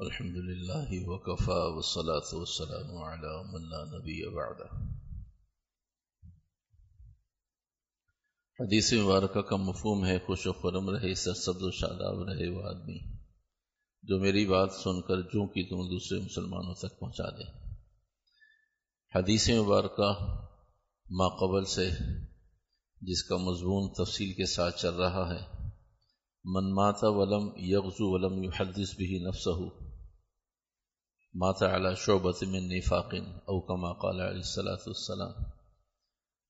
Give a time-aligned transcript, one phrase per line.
[0.00, 4.84] الحمد لله وكفى والصلاة والسلام على من لا نبي بعده
[8.60, 12.98] حدیث مبارکہ کا مفہوم ہے، خوش و خرم رہے سرسبز و شاداب رہے وہ آدمی۔
[14.02, 17.74] جو میری بات سن کر جو کی تم دوسرے مسلمانوں تک پہنچا دے۔
[19.18, 20.12] حدیث مبارکہ
[21.10, 21.90] ما قبل سے،
[23.00, 25.60] جس کا مضمون تفصیل کے ساتھ چل رہا ہے۔
[26.44, 29.89] من ماتا ولم یغزو ولم يحدث به نفسه
[31.34, 35.50] ماتا علی شعبت من نفاق او کما قال علیہ السلاۃ السلام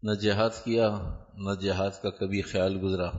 [0.02, 0.90] نہ جہاد کیا،
[1.34, 3.10] نہ جہاد کا کبھی خیال گزرا۔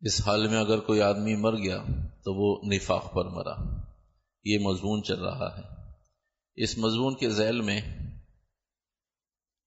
[0.00, 1.84] اس حال میں اگر کوئی آدمی مر گیا
[2.24, 3.54] تو وہ نفاق پر مرا۔
[4.44, 5.62] یہ مضمون چل رہا ہے۔
[6.54, 7.80] اس مضمون کے ذیل میں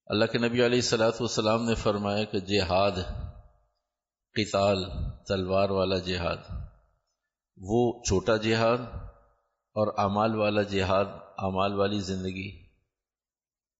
[0.06, 2.92] اللہ کے نبی علیہ السلاۃ والسلام نے فرمایا کہ جہاد،
[4.34, 4.86] قتال،
[5.28, 6.65] تلوار والا جہاد۔
[7.58, 8.78] وہ چھوٹا جہاد
[9.76, 11.06] اور اعمال والا جہاد،
[11.38, 12.66] اعمال والی زندگی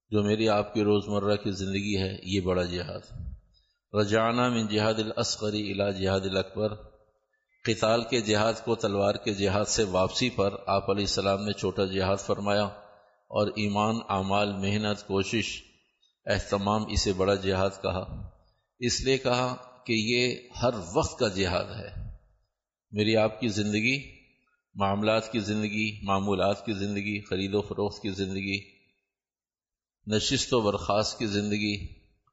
[0.10, 3.32] جو میری آپ کی روزمرہ کی زندگی ہے، یہ بڑا جہاد۔
[3.94, 6.74] رجعنا من جہاد الاسقری الى جہاد الاکبر۔
[7.66, 11.86] قتال کے جہاد کو تلوار کے جہاد سے واپسی پر آپ علیہ السلام نے چھوٹا
[11.86, 12.64] جہاد فرمایا
[13.28, 15.64] اور ایمان، اعمال، محنت، کوشش،
[16.26, 18.30] اہتمام اسے بڑا جہاد کہا۔
[18.80, 22.05] اس لیے کہا کہ یہ ہر وقت کا جہاد ہے۔
[22.92, 24.16] میری آپ کی زندگی،
[24.76, 28.60] معاملات کی زندگی، معمولات کی زندگی، خرید و فروخت کی زندگی،
[30.08, 31.88] نشست و برخاست کی زندگی،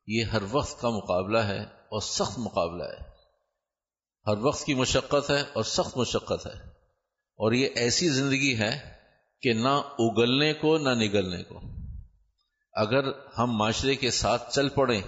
[0.06, 3.12] یہ ہر وقت کا مقابلہ ہے اور سخت مقابلہ ہے۔
[4.26, 6.68] ہر وقت کی مشقت ہے اور سخت مشقت ہے۔
[7.36, 8.92] اور یہ ایسی زندگی ہے
[9.40, 11.60] کہ نہ اگلنے کو، نہ نگلنے کو۔
[12.72, 13.04] اگر
[13.38, 15.02] ہم معاشرے کے ساتھ چل پڑیں،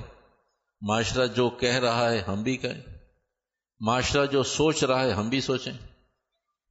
[0.80, 2.93] معاشرہ جو کہہ رہا ہے ہم بھی کہیں۔
[3.80, 5.72] معاشرہ جو سوچ رہا ہے ہم بھی سوچیں،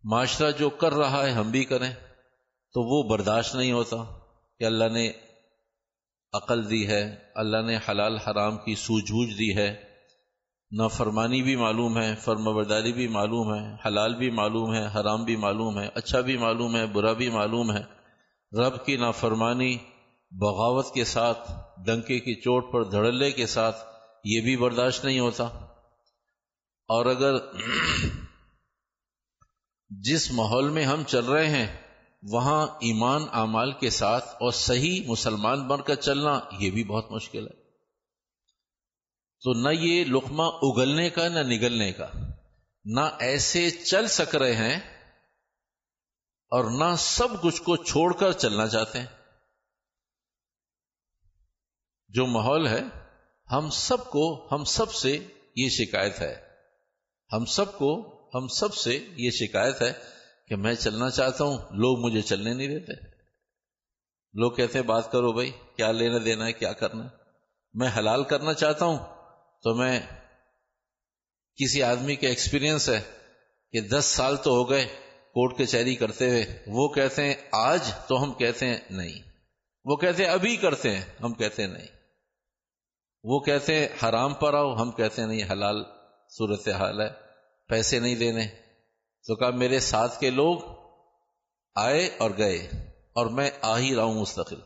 [0.04, 1.92] معاشرہ جو کر رہا ہے ہم بھی کریں،
[2.74, 3.98] تو وہ برداشت نہیں ہوتا
[4.60, 5.12] کہ اللہ نے
[6.34, 9.84] عقل دی ہے، اللہ نے حلال حرام کی سوجھ بوجھ دی ہے۔
[10.72, 15.24] نہ فرمانی بھی معلوم ہے فرم برداری بھی معلوم ہے، حلال بھی معلوم ہے، حرام
[15.24, 17.82] بھی معلوم ہے اچھا بھی معلوم ہے، برا بھی معلوم ہے۔
[18.52, 19.78] رب کی نافرمانی
[20.32, 21.52] بغاوت کے ساتھ،
[21.86, 23.86] ڈنکے کی چوٹ پر دھڑلے کے ساتھ
[24.24, 25.50] یہ بھی برداشت نہیں ہوتا۔
[26.94, 27.34] اور اگر
[29.90, 31.82] جس ماحول میں ہم چل رہے ہیں،
[32.24, 37.48] وہاں ایمان اعمال کے ساتھ اور صحیح مسلمان بن کر چلنا، یہ بھی بہت مشکل
[37.48, 37.54] ہے۔
[39.42, 42.12] تو نہ یہ لقمہ اگلنے کا، نہ نگلنے کا۔
[42.86, 44.80] نہ ایسے چل سک رہے ہیں
[46.50, 49.08] اور نہ سب کچھ کو چھوڑ کر چلنا چاہتے ہیں۔
[52.08, 52.82] جو ماحول ہے،
[53.52, 56.53] ہم سب کو، ہم سب سے یہ شکایت ہے۔
[57.34, 59.94] ہم سب کو، ہم سب سے یہ شکایت ہے
[60.48, 62.94] کہ میں چلنا چاہتا ہوں، لوگ مجھے چلنے نہیں دیتے۔
[64.34, 67.10] لوگ کہتے ہیں، بات کرو بھائی، کیا لینا دینا ہے، کیا کرنا ہے؟
[67.74, 68.98] میں حلال کرنا چاہتا ہوں
[69.64, 70.00] تو میں
[71.56, 73.02] کسی آدمی کا ایکسپیرینس ہے
[73.72, 74.86] کہ دس سال تو ہو گئے
[75.32, 79.30] کوٹ کچہری کرتے ہوئے، وہ کہتے ہیں، آج تو ہم کہتے ہیں نہیں۔
[79.86, 81.88] وہ کہتے ہیں، ابھی کرتے ہیں، ہم کہتے ہیں نہیں۔
[83.24, 85.84] وہ کہتے ہیں، حرام پر آؤ، ہم کہتے ہیں، نہیں، حلال
[86.30, 87.23] صورت حال ہے۔
[87.74, 88.48] پیسے نہیں دینے۔
[89.28, 90.60] تو کہا، میرے ساتھ کے لوگ
[91.76, 92.58] آئے اور گئے
[93.14, 94.60] اور میں آ ہی رہا ہوں مستقل۔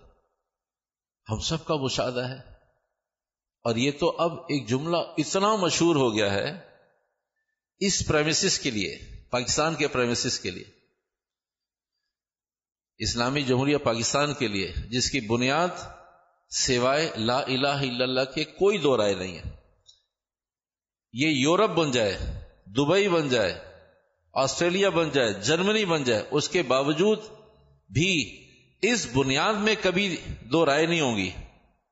[1.30, 2.36] ہم سب کا مشاہدہ ہے۔
[3.64, 6.60] اور یہ تو اب ایک جملہ اتنا مشہور ہو گیا ہے
[7.80, 10.66] اس پریمسس کے لیے، پاکستان کے پریمسس کے لیے۔
[12.98, 15.68] اسلامی جمہوریہ پاکستان کے لیے، جس کی بنیاد
[16.50, 19.58] سوائے لا الہ الا اللہ کے کوئی دو رائے نہیں ہے۔
[21.14, 22.37] یہ یورپ بن جائے۔
[22.76, 23.60] دبئی بن جائے،
[24.34, 27.20] آسٹریلیا بن جائے، جرمنی بن جائے، اس کے باوجود
[27.94, 28.44] بھی
[28.82, 31.32] اس بنیاد میں کبھی دو رائے نہیں ہوں گی۔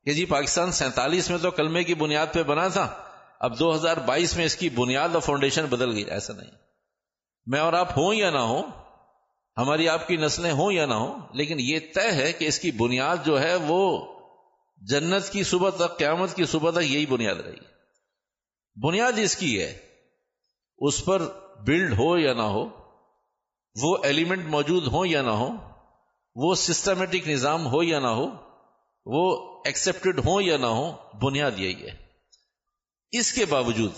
[0.04, 3.04] کہ جی پاکستان سینتالیس میں تو کلمے کی بنیاد پہ بنا تھا،
[3.40, 6.52] اب دو ہزار بائیس میں اس کی بنیاد اور فاؤنڈیشن بدل گئی، ایسا نہیں۔
[7.46, 8.64] میں اور آپ ہوں یا نہ ہوں،
[9.58, 12.72] ہماری آپ کی نسلیں ہوں یا نہ ہوں، لیکن یہ طے ہے کہ اس کی
[12.72, 14.14] بنیاد جو ہے وہ
[14.78, 17.60] جنت کی صبح تک، قیامت کی صبح تک یہی بنیاد رہی
[18.82, 19.85] بنیاد اس کی ہے
[20.82, 21.22] اس پر
[21.68, 22.64] بلڈ ہو یا نہ ہو،
[23.76, 25.50] وہ ایلیمنٹ موجود ہو یا نہ ہو
[26.36, 28.28] وہ سسٹمیٹک نظام ہو یا نہ ہو،
[29.06, 29.24] وہ
[29.66, 30.92] ایکسپٹڈ ہو یا نہ ہو
[31.22, 31.96] بنیاد یہی ہے۔
[33.14, 33.92] اس کے باوجود،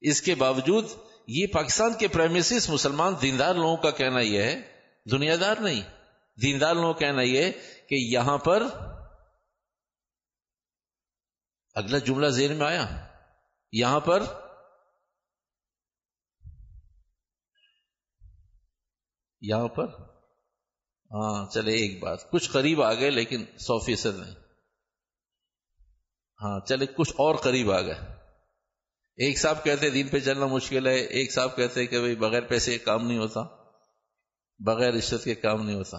[0.00, 0.84] اس کے باوجود
[1.28, 4.60] یہ پاکستان کے پرائمسس مسلمان دیندار لوگوں کا کہنا یہ ہے
[5.10, 5.82] دنیا دار نہیں،
[6.38, 7.50] دیندار لوگوں کا کہنا یہ
[7.88, 8.62] کہ یہاں پر
[11.76, 12.86] اگلا جملہ زیر میں آیا،
[13.72, 14.22] یہاں پر
[19.48, 19.86] یہاں پر؟
[21.10, 24.34] ہاں چلے، ایک بات۔ کچھ قریب آ گئے لیکن سو فیصد نہیں۔
[26.42, 27.94] ہاں چلے، کچھ اور قریب آ گئے۔
[29.16, 32.78] ایک صاحب کہتے دین پہ چلنا مشکل ہے۔ ایک صاحب کہتے کہ بھائی، بغیر پیسے
[32.78, 33.40] کام نہیں ہوتا۔
[34.58, 35.98] بغیر رشت کے کام نہیں ہوتا۔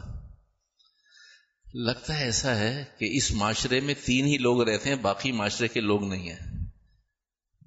[1.74, 5.68] لگتا ہے ایسا ہے کہ اس معاشرے میں تین ہی لوگ رہتے ہیں، باقی معاشرے
[5.68, 6.66] کے لوگ نہیں ہیں۔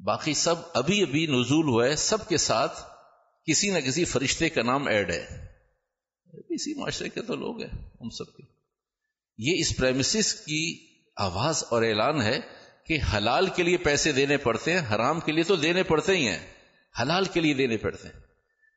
[0.05, 2.81] باقی سب ابھی ابھی نزول ہوا ہے، سب کے ساتھ
[3.47, 5.48] کسی نہ کسی فرشتے کا نام ایڈ ہے۔
[6.33, 8.43] اسی معاشرے کے تو لوگ ہیں، ہم سب کے۔
[9.39, 10.87] یہ اس پریمسس کی
[11.17, 12.39] آواز اور اعلان ہے
[12.87, 16.29] کہ حلال کے لیے پیسے دینے پڑتے ہیں، حرام کے لیے تو دینے پڑتے ہی
[16.29, 16.47] ہیں۔
[17.03, 18.21] حلال کے لیے دینے پڑتے ہیں۔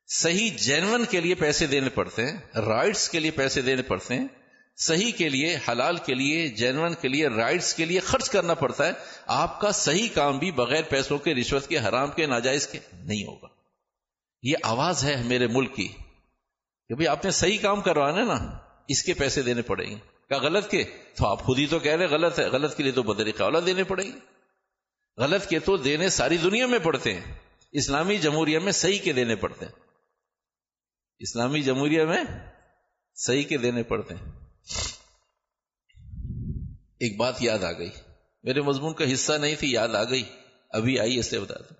[0.08, 4.28] صحیح جینون کے لیے پیسے دینے پڑتے ہیں رائٹس کے لیے پیسے دینے پڑتے ہیں۔
[4.76, 8.86] صحیح کے لیے، حلال کے لیے جینون کے لیے رائٹس کے لیے خرچ کرنا پڑتا
[8.86, 8.92] ہے۔
[9.26, 13.24] آپ کا صحیح کام بھی بغیر پیسوں کے، رشوت کے، حرام کے، ناجائز کے نہیں
[13.24, 13.48] ہوگا۔
[14.42, 15.88] یہ آواز ہے میرے ملک کی۔
[16.88, 18.58] کہ بھائی آپ نے صحیح کام کروانا نا،
[18.88, 19.96] اس کے پیسے دینے پڑیں گے۔
[20.28, 20.84] کیا غلط کے؟
[21.16, 23.58] تو آپ خود ہی تو کہہ رہے غلط ہے۔ غلط کے لیے تو بدری قولا
[23.66, 24.18] دینے پڑیں گے۔
[25.16, 27.34] غلط کے تو دینے ساری دنیا میں پڑتے ہیں۔
[27.72, 29.72] اسلامی جمہوریہ میں صحیح کے دینے پڑتے ہیں۔
[31.18, 32.24] اسلامی جمہوریہ میں
[33.14, 34.32] صحیح کے دینے پڑتے ہیں۔
[37.00, 37.90] ایک بات یاد آ گئی۔
[38.42, 40.22] میرے مضمون کا حصہ نہیں تھی، یاد آ گئی۔
[40.70, 41.76] ابھی آئی اس لیے بتا دوں۔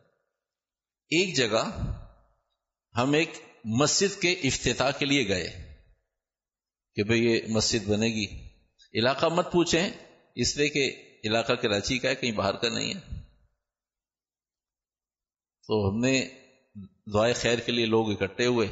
[1.11, 1.81] ایک جگہ
[2.97, 3.31] ہم ایک
[3.65, 5.75] مسجد کے افتتاح کے لیے گئے
[6.95, 8.49] کہ بھئی یہ مسجد بنے گی۔
[8.95, 9.91] علاقہ مت پوچھیں،
[10.35, 13.01] اس لیے کہ علاقہ کراچی کا ہے، کہیں باہر کا نہیں ہے۔
[15.67, 16.29] تو ہم نے
[17.15, 18.69] دعائے خیر کے لیے لوگ اکٹھے ہوئے۔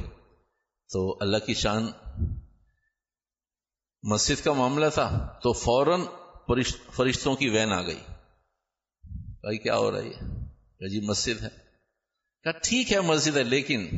[0.92, 1.86] تو اللہ کی شان
[4.02, 6.00] مسجد کا معاملہ تھا۔ تو فوراً
[6.96, 8.00] فرشتوں کی وین آ گئی۔
[9.40, 10.40] بھائی کیا ہو رہا ہے
[10.88, 11.48] جی مسجد ہے۔
[12.42, 13.88] کہا ٹھیک ہے، مسجد ہے، لیکن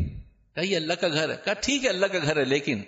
[0.54, 2.82] کہا، یہ اللہ کا گھر ہے۔ کہا، ٹھیک ہے، اللہ کا گھر ہے، لیکن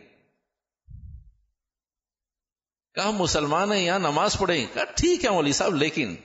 [2.94, 6.16] کہا مسلمان ہیں، یہاں نماز پڑھیں۔ کہا، ٹھیک ہے مولوی صاحب، لیکن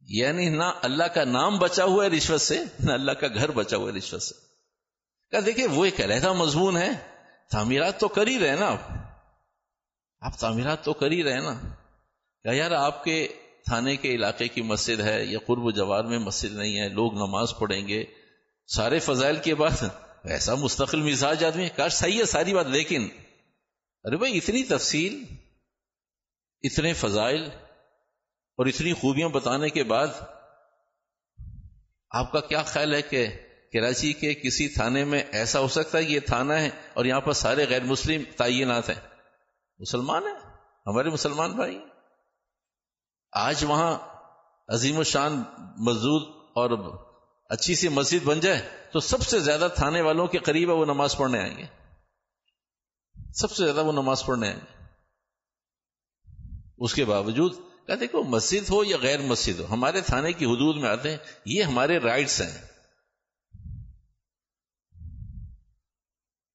[0.00, 3.76] یعنی نہ اللہ کا نام بچا ہوا ہے رشوت سے، نہ اللہ کا گھر بچا
[3.76, 4.34] ہوا ہے رشوت سے۔
[5.30, 6.90] کہا، دیکھیں، وہ ایک علیحدہ مضمون ہے۔
[7.50, 8.80] تعمیرات تو کر ہی رہے نا آپ۔
[10.20, 11.60] آپ تعمیرات تو کر ہی رہے نا۔
[12.42, 13.28] کیا یار، آپ کے
[13.64, 17.14] تھانے کے علاقے کی مسجد ہے یا قرب و جوار میں مسجد نہیں ہے، لوگ
[17.14, 18.04] نماز پڑھیں گے۔
[18.68, 19.84] سارے فضائل کے بعد
[20.24, 23.08] ایسا مستقل مزاج آدمی کاش صحیح ہے ساری بات، لیکن
[24.04, 25.24] ارے بھائی، اتنی تفصیل،
[26.62, 27.44] اتنے فضائل
[28.58, 30.06] اور اتنی خوبیاں بتانے کے بعد
[32.10, 33.26] آپ کا کیا خیال ہے کہ
[33.72, 37.20] کراچی کے کسی تھانے میں ایسا ہو سکتا ہے کہ یہ تھانہ ہے اور یہاں
[37.20, 39.08] پر سارے غیر مسلم تعینات ہیں؟
[39.78, 40.50] مسلمان ہیں؟
[40.86, 41.78] ہمارے مسلمان بھائی۔
[43.32, 43.98] آج وہاں
[44.68, 45.42] عظیم و شان
[45.78, 46.20] مزدور
[46.54, 46.70] اور
[47.48, 50.84] اچھی سی مسجد بن جائے تو سب سے زیادہ تھانے والوں کے قریب ہے وہ
[50.84, 51.66] نماز پڑھنے آئیں گے۔
[53.34, 54.84] سب سے زیادہ وہ نماز پڑھنے آئیں گے۔
[56.78, 57.54] اس کے باوجود
[57.86, 61.16] کہتے کہ مسجد ہو یا غیر مسجد ہو، ہمارے تھانے کی حدود میں آتے ہیں،
[61.44, 62.68] یہ ہمارے رائٹس ہیں۔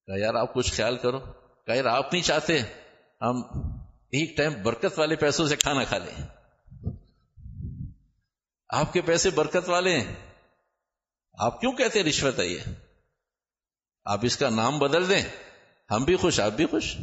[0.05, 1.19] کہ یار آپ کچھ خیال کرو۔
[1.65, 2.59] کہ یار آپ نہیں چاہتے
[3.21, 3.41] ہم
[3.89, 6.27] ایک ٹائم برکت والے پیسوں سے کھانا کھا لیں۔
[8.69, 10.32] آپ کے پیسے برکت والے ہیں۔
[11.33, 12.59] آپ کیوں کہتے ہیں رشوت ہے یہ؟
[14.05, 15.23] آپ اس کا نام بدل دیں۔
[15.91, 16.97] ہم بھی خوش، آپ بھی خوش۔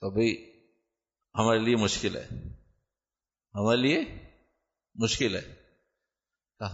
[0.00, 0.50] تو بھائی،
[1.34, 2.28] ہمارے لیے مشکل ہے۔
[3.54, 4.28] ہمارے لیے
[4.94, 5.54] مشکل ہے۔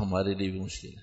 [0.00, 1.02] ہمارے لیے بھی مشکل ہے۔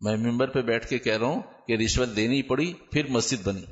[0.00, 3.64] میں ممبر پہ بیٹھ کے کہہ رہا ہوں کہ رشوت دینی پڑی، پھر مسجد بنی۔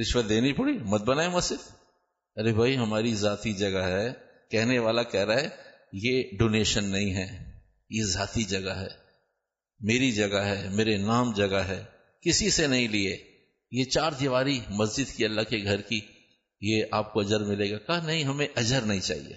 [0.00, 1.70] رشوت دینی پڑی، مت بنائے مسجد۔
[2.36, 5.48] ارے بھائی، ہماری ذاتی جگہ ہے۔ کہنے والا کہہ رہا ہے،
[5.92, 7.58] یہ ڈونیشن نہیں ہے،
[7.90, 8.88] یہ ذاتی جگہ ہے،
[9.80, 11.84] میری جگہ ہے، میرے نام جگہ ہے،
[12.20, 13.18] کسی سے نہیں لیے۔
[13.70, 16.00] یہ چار دیواری مسجد کی اللہ کے گھر کی،
[16.60, 19.34] یہ آپ کو اجر ملے گا۔ کہا، نہیں، ہمیں اجر نہیں چاہیے۔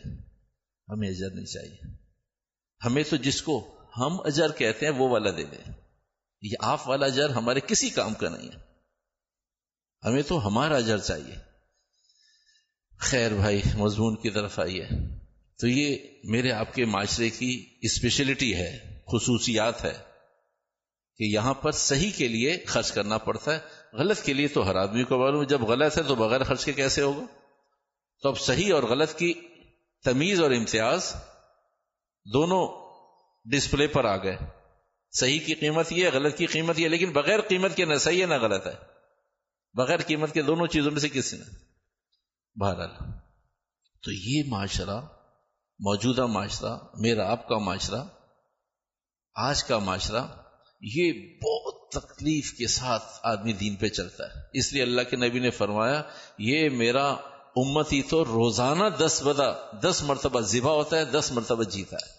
[0.89, 1.77] ہمیں اجر نہیں چاہیے۔
[2.85, 5.73] ہمیں تو جس کو ہم اجر کہتے ہیں، وہ والا دے دیں۔
[6.41, 8.57] یہ آپ والا اجر ہمارے کسی کام کا نہیں ہے۔
[10.03, 11.48] ہمیں تو ہمارا اجر چاہیے۔
[12.99, 14.87] خیر بھائی، مضمون کی طرف آئیے۔
[15.59, 19.93] تو یہ میرے آپ کے معاشرے کی اسپیشلٹی ہے، خصوصیات ہے
[21.17, 23.59] کہ یہاں پر صحیح کے لیے خرچ کرنا پڑتا ہے،
[23.93, 26.73] غلط کے لیے تو ہر آدمی کو معلوم جب غلط ہے تو بغیر خرچ کے
[26.73, 27.25] کیسے ہوگا؟
[28.23, 29.33] تو اب صحیح اور غلط کی
[30.03, 31.15] تمیز اور امتیاز
[32.33, 32.93] دونوں
[33.45, 34.37] ڈسپلے پر آ گئے۔
[35.11, 37.95] صحیح کی قیمت یہ ہے، غلط کی قیمت یہ ہے، لیکن بغیر قیمت کے نہ
[37.95, 38.73] صحیح ہے نہ غلط ہے۔
[39.73, 41.68] بغیر قیمت کے دونوں چیزوں میں سے کسی نے۔
[42.55, 42.89] بہرحال۔
[44.03, 45.01] تو یہ معاشرہ،
[45.79, 48.03] موجودہ معاشرہ، میرا آپ کا معاشرہ،
[49.35, 50.23] آج کا معاشرہ،
[50.81, 51.13] یہ
[51.43, 55.49] بہت تکلیف کے ساتھ آدمی دین پہ چلتا ہے۔ اس لیے اللہ کے نبی نے
[55.49, 56.03] فرمایا،
[56.37, 57.07] یہ میرا
[57.55, 59.51] امتی تو روزانہ دس بدا
[59.83, 62.11] دس مرتبہ ذبح ہوتا ہے، دس مرتبہ جیتا ہے۔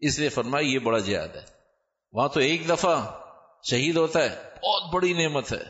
[0.00, 1.44] اس لیے فرمایا، یہ بڑا جہاد ہے۔
[2.12, 3.20] وہاں تو ایک دفعہ
[3.70, 5.64] شہید ہوتا ہے، بہت بڑی نعمت ہے،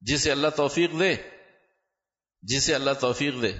[0.00, 1.35] جسے اللہ توفیق دے۔
[2.46, 3.52] جسے اللہ توفیق دے۔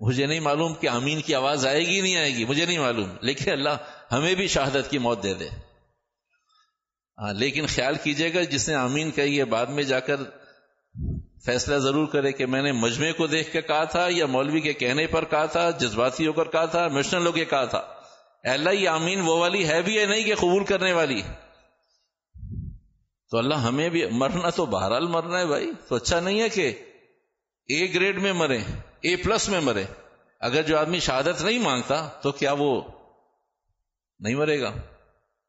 [0.00, 3.10] مجھے نہیں معلوم کہ امین کی آواز آئے گی نہیں آئے گی، مجھے نہیں معلوم۔
[3.20, 3.76] لیکن اللہ
[4.12, 5.48] ہمیں بھی شہادت کی موت دے دے۔
[7.18, 10.16] ہاں لیکن خیال کیجیے گا، جس نے امین کہی ہے، بعد میں جا کر
[11.44, 14.72] فیصلہ ضرور کرے کہ میں نے مجمے کو دیکھ کے کہا تھا، یا مولوی کے
[14.72, 17.82] کہنے پر کہا تھا جذباتی ہو کر کہا تھا مشنل ہو کے کہا تھا۔
[18.44, 21.22] اللہ، یہ امین وہ والی ہے بھی ہے نہیں کہ قبول کرنے والی؟
[23.30, 26.72] تو اللہ ہمیں بھی مرنا تو بہرحال مرنا ہے بھائی۔ تو اچھا نہیں ہے کہ
[27.68, 28.58] اے گریڈ میں مرے،
[29.00, 29.84] اے پلس میں مرے،
[30.40, 32.82] اگر جو آدمی شہادت نہیں مانگتا تو کیا وہ
[34.18, 34.68] نہیں مرے گا؟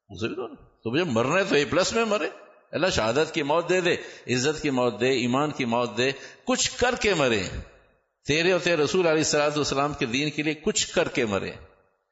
[0.09, 2.29] اسے بھی تو تو مجھے مرنا ہے تو اے پلس میں مرے۔
[2.71, 3.95] اللہ شہادت کی موت دے دے،
[4.35, 6.11] عزت کی موت دے، ایمان کی موت دے،
[6.43, 7.43] کچھ کر کے مرے۔
[8.27, 11.51] تیرے اور تیرے رسول علیہ السلاۃ والسلام کے دین کے لیے کچھ کر کے مرے۔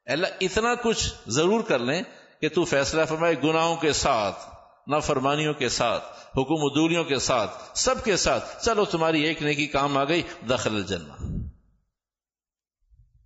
[0.05, 2.01] اللہ اتنا کچھ ضرور کر لیں
[2.41, 4.52] کہ تو فیصلہ فرمائے گناہوں کے ساتھ۔
[4.88, 9.98] نافرمانیوں کے ساتھ، حکم ادوریوں کے ساتھ، سب کے ساتھ، چلو تمہاری ایک نیکی کام
[9.98, 11.13] آ گئی، دخل الجنہ۔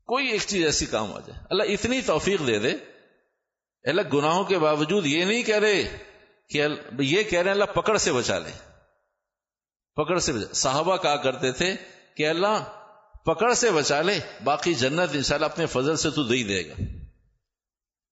[0.06, 2.72] کوئی ایک چیز ایسی کام آ جائے۔ اللہ اتنی توفیق دے دے۔
[3.84, 5.98] اللہ، گناہوں کے باوجود یہ نہیں کہہ رہے
[6.50, 6.68] کہ
[7.00, 8.52] یہ کہہ رہے اللہ پکڑ سے بچا لے
[9.96, 11.76] پکڑ سے بچا، صحابہ کہا کرتے تھے
[12.18, 12.64] کہ اللہ
[13.26, 16.74] پکڑ سے بچا لے باقی جنت انشاءاللہ اپنے فضل سے تو دے دے گا۔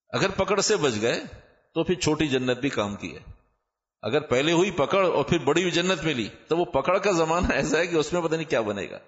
[0.08, 1.20] اگر پکڑ سے بچ گئے
[1.74, 3.35] تو پھر چھوٹی جنت بھی کام کی ہے۔
[4.06, 7.52] اگر پہلے ہوئی پکڑ اور پھر بڑی ہوئی جنت ملی، تو وہ پکڑ کا زمانہ
[7.52, 8.98] ایسا ہے کہ اس میں پتہ نہیں کیا بنے گا۔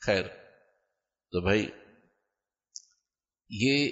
[0.00, 0.22] خیر،
[1.32, 1.66] تو بھائی،
[3.50, 3.90] یہ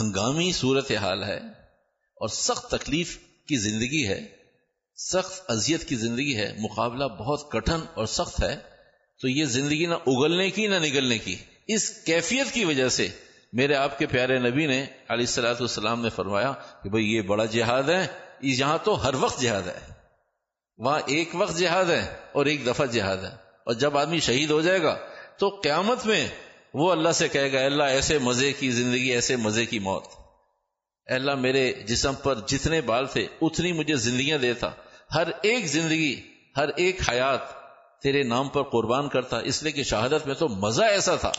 [0.00, 1.38] ہنگامی صورت حال ہے
[2.16, 4.20] اور سخت تکلیف کی زندگی ہے،
[4.96, 8.56] سخت اذیت کی زندگی ہے، مقابلہ بہت کٹن اور سخت ہے۔
[9.20, 11.36] تو یہ زندگی نہ اگلنے کی، نہ نگلنے کی۔
[11.66, 13.08] اس کیفیت کی وجہ سے
[13.52, 16.52] میرے آپ کے پیارے نبی نے علیہ السلاۃ والسلام نے فرمایا
[16.82, 18.06] کہ بھئی یہ بڑا جہاد ہے۔
[18.42, 19.92] یہاں تو ہر وقت جہاد ہے۔
[20.78, 24.60] وہاں ایک وقت جہاد ہے اور ایک دفعہ جہاد ہے۔ اور جب آدمی شہید ہو
[24.60, 24.98] جائے گا
[25.38, 26.28] تو قیامت میں
[26.74, 30.04] وہ اللہ سے کہے گا اللہ، ایسے مزے کی زندگی، ایسے مزے کی موت۔
[31.06, 34.70] اللہ، میرے جسم پر جتنے بال تھے، اتنی مجھے زندگیاں دیتا
[35.14, 36.20] ہر ایک زندگی،
[36.56, 37.40] ہر ایک حیات
[38.02, 41.32] تیرے نام پر قربان کرتا۔ اس لیے کہ شہادت میں تو مزہ ایسا تھا۔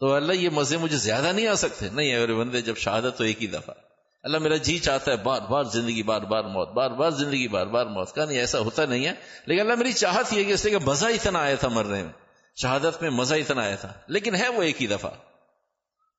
[0.00, 3.24] تو اللہ، یہ مزے مجھے زیادہ نہیں آ سکتے۔ نہیں اگر بندے، جب شہادت تو
[3.24, 3.87] ایک ہی دفعہ۔
[4.28, 7.66] اللہ میرا جی چاہتا ہے، بار بار زندگی، بار بار موت، بار بار زندگی، بار
[7.66, 9.12] بار موت۔ کا نہیں، ایسا ہوتا نہیں ہے۔
[9.46, 12.12] لیکن اللہ میری چاہت یہ کہ اس لیے کہ مزہ اتنا آیا تھا مرنے میں۔
[12.56, 15.10] شہادت میں مزہ اتنا آیا تھا۔ لیکن ہے وہ ایک ہی دفعہ۔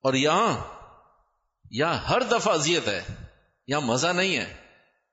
[0.03, 0.57] اور یہاں
[1.71, 3.01] یہاں ہر دفعہ اذیت ہے۔
[3.67, 4.53] یہاں مزہ نہیں ہے۔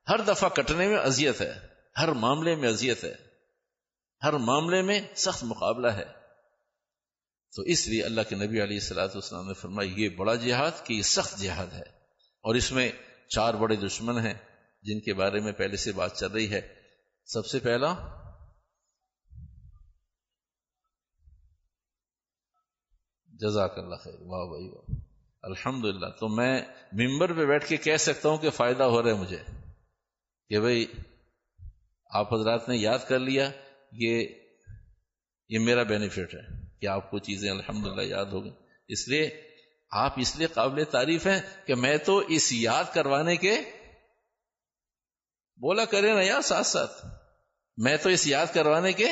[0.09, 1.53] ہر دفعہ کٹنے میں اذیت ہے۔
[1.97, 3.15] ہر معاملے میں اذیت ہے۔
[4.23, 6.05] ہر معاملے میں سخت مقابلہ ہے۔
[7.55, 10.93] تو اس لیے اللہ کے نبی علیہ السلاۃ والسلام نے فرمایا، یہ بڑا جہاد کہ
[10.93, 11.96] یہ سخت جہاد ہے۔
[12.47, 12.91] اور اس میں
[13.27, 14.33] چار بڑے دشمن ہیں
[14.81, 16.75] جن کے بارے میں پہلے سے بات چل رہی ہے۔
[17.25, 17.93] سب سے پہلا،
[23.27, 24.95] جزاک اللہ خیر۔ واہ بھائی واہ۔
[25.41, 26.61] الحمد للہ تو میں
[26.93, 29.43] ممبر پہ بیٹھ کے کہہ سکتا ہوں کہ فائدہ ہو رہا ہے مجھے۔
[30.49, 30.85] کہ بھائی
[32.09, 33.51] آپ حضرات نے یاد کر لیا،
[33.91, 34.27] یہ
[35.49, 38.53] یہ میرا بینیفٹ ہے کہ آپ کو چیزیں الحمد یاد ہو گئی
[38.87, 39.46] اس لیے
[39.91, 43.55] آپ اس لیے قابل تعریف ہیں کہ میں تو اس یاد کروانے کے
[45.61, 47.05] بولا کرے نا یار ساتھ ساتھ۔
[47.77, 49.05] میں تو اس یاد کروانے کے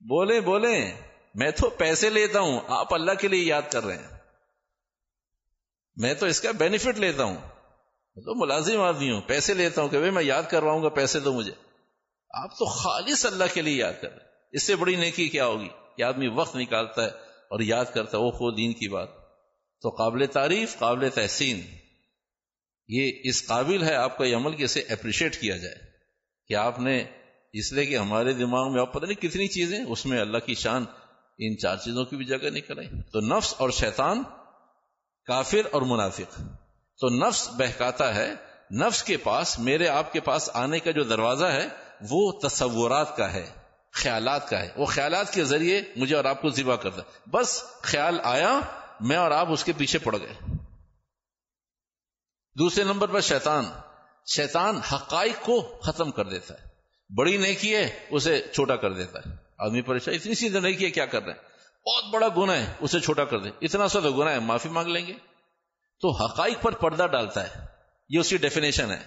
[0.00, 0.92] بولے بولے
[1.34, 4.18] میں تو پیسے لیتا ہوں، آپ اللہ کے لیے یاد کر رہے ہیں۔
[5.96, 7.36] میں تو اس کا بینیفٹ لیتا ہوں۔
[8.14, 11.20] میں تو ملازم آدمی ہوں، پیسے لیتا ہوں کہ بھائی میں یاد کرواؤں گا پیسے
[11.20, 11.52] دو مجھے۔
[12.30, 15.46] آپ تو خالص اللہ کے لیے یاد کر رہے ہیں۔ اس سے بڑی نیکی کیا
[15.46, 17.10] ہوگی؟ کہ آدمی وقت نکالتا ہے
[17.50, 19.25] اور یاد کرتا ہے، وہ خود دین کی بات۔
[19.82, 21.60] تو قابل تعریف، قابل تحسین۔
[22.88, 25.76] یہ اس قابل ہے آپ کا یہ عمل کہ اسے اپریشیٹ کیا جائے۔
[26.48, 27.04] کہ آپ نے
[27.52, 30.54] اس لیے کہ ہمارے دماغ میں آپ پتہ نہیں کتنی چیزیں، اس میں اللہ کی
[30.54, 30.84] شان
[31.38, 34.22] ان چار چیزوں کی بھی جگہ نہیں کریں تو نفس اور شیطان
[35.26, 36.40] کافر اور منافق۔
[37.00, 38.32] تو نفس بہکاتا ہے،
[38.70, 41.68] نفس کے پاس، میرے آپ کے پاس آنے کا جو دروازہ ہے،
[42.10, 43.46] وہ تصورات کا ہے،
[43.92, 47.62] خیالات کا ہے۔ وہ خیالات کے ذریعے مجھے اور آپ کو ذبح کرتا ہے۔ بس
[47.82, 48.60] خیال آیا
[49.00, 50.34] میں اور آپ اس کے پیچھے پڑ گئے۔
[52.58, 53.64] دوسرے نمبر پر شیطان
[54.36, 56.68] شیطان حقائق کو ختم کر دیتا ہے۔
[57.16, 61.06] بڑی نیکی ہے، اسے چھوٹا کر دیتا ہے۔ آدمی پریشان، اتنی سی نہیں کیا کیا
[61.06, 61.38] کر رہے ہیں؟
[61.86, 64.88] بہت بڑا گنا ہے، اسے چھوٹا کر دیں۔ اتنا سا تو گنا ہے، معافی مانگ
[64.88, 65.12] لیں گے۔
[66.00, 67.66] تو حقائق پر پردہ ڈالتا ہے۔
[68.08, 69.02] یہ اس کی ڈیفینیشن ہے۔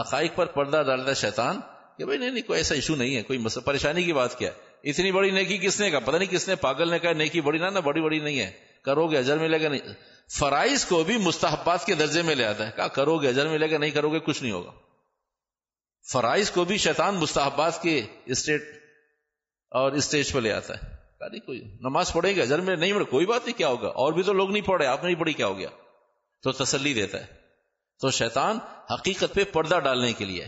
[0.00, 1.60] حقائق پر پردہ ڈالتا ہے شیطان
[1.98, 4.50] کہ بھائی، نہیں نہیں، کوئی ایسا ایشو نہیں ہے، کوئی پریشانی کی بات کیا
[4.84, 7.58] اتنی بڑی نیکی کس نے کہا؟ پتہ نہیں کس نے، پاگل نے کہا، نیکی بڑی
[7.58, 9.80] نہ، بڑی بڑی نہیں ہے۔ کرو گے اجر ملے گا نہیں؟
[10.38, 13.70] فرائض کو بھی مستحبات کے درجے میں لے آتا ہے۔ کہا کرو گے اجر ملے
[13.70, 14.70] گا نہیں کرو گے کچھ نہیں ہوگا۔
[16.12, 18.62] فرائض کو بھی شیطان مستحبات کے اسٹیٹ
[19.70, 22.92] اور اسٹیج پہ لے آتا ہے۔ کہا نہیں، کوئی نماز پڑھے گا، اجر میں نہیں
[22.92, 25.20] پڑے کوئی بات نہیں، کیا ہوگا؟ اور بھی تو لوگ نہیں پڑھے، آپ نے نہیں
[25.20, 25.68] پڑھی، کیا ہو گیا؟
[26.42, 27.26] تو تسلی دیتا ہے۔
[28.00, 28.58] تو شیطان
[28.90, 30.44] حقیقت پہ پردہ ڈالنے کے لیے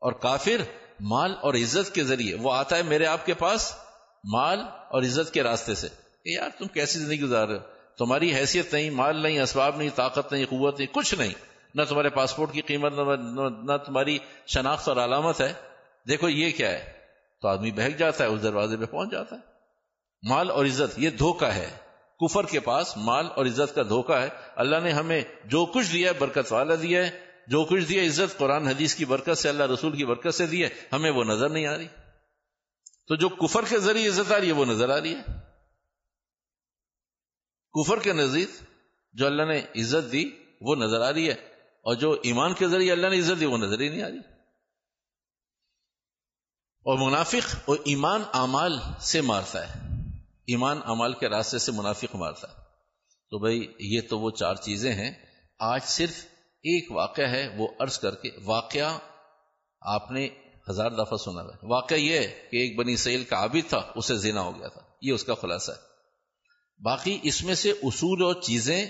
[0.00, 0.62] اور کافر
[1.00, 3.74] مال اور عزت کے ذریعے، وہ آتا ہے میرے آپ کے پاس
[4.24, 4.60] مال
[4.90, 5.88] اور عزت کے راستے سے۔
[6.24, 7.62] کہ یار تم کیسی زندگی گزار رہے ہو؟
[7.98, 11.34] تمہاری حیثیت نہیں، مال نہیں، اسباب نہیں، طاقت نہیں، قوت نہیں، کچھ نہیں۔
[11.74, 12.92] نہ تمہارے پاسپورٹ کی قیمت،
[13.64, 15.52] نہ تمہاری شناخت اور علامت ہے۔
[16.08, 16.92] دیکھو یہ کیا ہے؟
[17.42, 19.40] تو آدمی بہک جاتا ہے، اس دروازے پہ پہنچ جاتا ہے۔
[20.28, 21.70] مال اور عزت، یہ دھوکا ہے۔
[22.20, 26.08] کفر کے پاس مال اور عزت کا دھوکا ہے۔ اللہ نے ہمیں جو کچھ دیا
[26.08, 27.10] ہے، برکت والا دیا ہے۔
[27.46, 30.64] جو کچھ دیا عزت، قرآن، حدیث کی برکت سے، اللہ رسول کی برکت سے دی
[30.64, 31.86] ہے۔ ہمیں وہ نظر نہیں آ رہی۔
[33.08, 35.41] تو جو کفر کے ذریعے عزت آ رہی ہے، وہ نظر آ رہی ہے۔
[37.74, 38.48] کفر کے نزدیک
[39.12, 41.34] جو اللہ نے عزت دی، وہ نظر آ رہی ہے۔
[41.82, 44.18] اور جو ایمان کے ذریعے اللہ نے عزت دی، وہ نظر ہی نہیں آ رہی۔
[46.84, 49.80] اور منافق وہ ایمان امال سے مارتا ہے۔
[50.46, 52.54] ایمان امال کے راستے سے منافق مارتا ہے۔
[53.30, 55.10] تو بھائی، یہ تو وہ چار چیزیں ہیں۔
[55.58, 56.24] آج صرف
[56.62, 58.98] ایک واقعہ ہے، وہ عرض کر کے واقعہ
[59.80, 60.28] آپ نے
[60.70, 64.16] ہزار دفعہ سنا ہے۔ واقعہ یہ ہے کہ ایک بنی سیل کا عابد تھا، اسے
[64.16, 65.91] زینا ہو گیا تھا۔ یہ اس کا خلاصہ ہے۔
[66.82, 68.84] باقی اس میں سے اصول اور چیزیں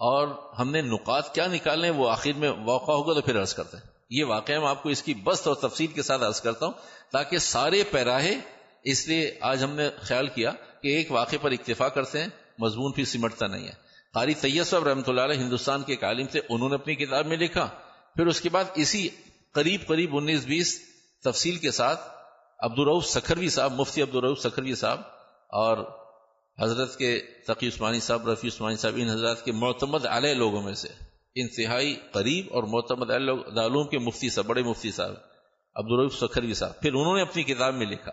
[0.00, 3.76] اور ہم نے نکات کیا نکالنے وہ آخر میں واقع ہوگا تو پھر عرض کرتے
[3.76, 6.66] ہیں۔ یہ واقعہ میں آپ کو اس کی بست اور تفصیل کے ساتھ عرض کرتا
[6.66, 6.72] ہوں
[7.12, 8.34] تاکہ سارے پیراہے،
[8.84, 10.50] اس لیے آج ہم نے خیال کیا
[10.82, 13.72] کہ ایک واقعے پر اکتفا کرتے ہیں، مضمون پھر سمٹتا نہیں ہے۔
[14.14, 17.36] قاری طیب صاحب رحمۃ اللہ علیہ ہندوستان کے عالم تھے، انہوں نے اپنی کتاب میں
[17.36, 17.68] لکھا۔
[18.16, 19.08] پھر اس کے بعد اسی
[19.52, 20.80] قریب قریب انیس بیس
[21.24, 22.00] تفصیل کے ساتھ
[22.58, 25.00] عبدالروف سکھروی صاحب، مفتی عبدالروف سکھروی صاحب
[25.48, 26.01] اور
[26.62, 30.74] حضرت کے تقی عثمانی صاحب، رفیع عثمانی صاحب، ان حضرات کے معتمد علیہ لوگوں میں
[30.74, 30.88] سے،
[31.34, 35.14] انتہائی قریب اور معتمد علوم کے مفتی صاحب، بڑے مفتی صاحب
[35.74, 38.12] عبدالرف سکھروی جی صاحب، پھر انہوں نے اپنی کتاب میں لکھا۔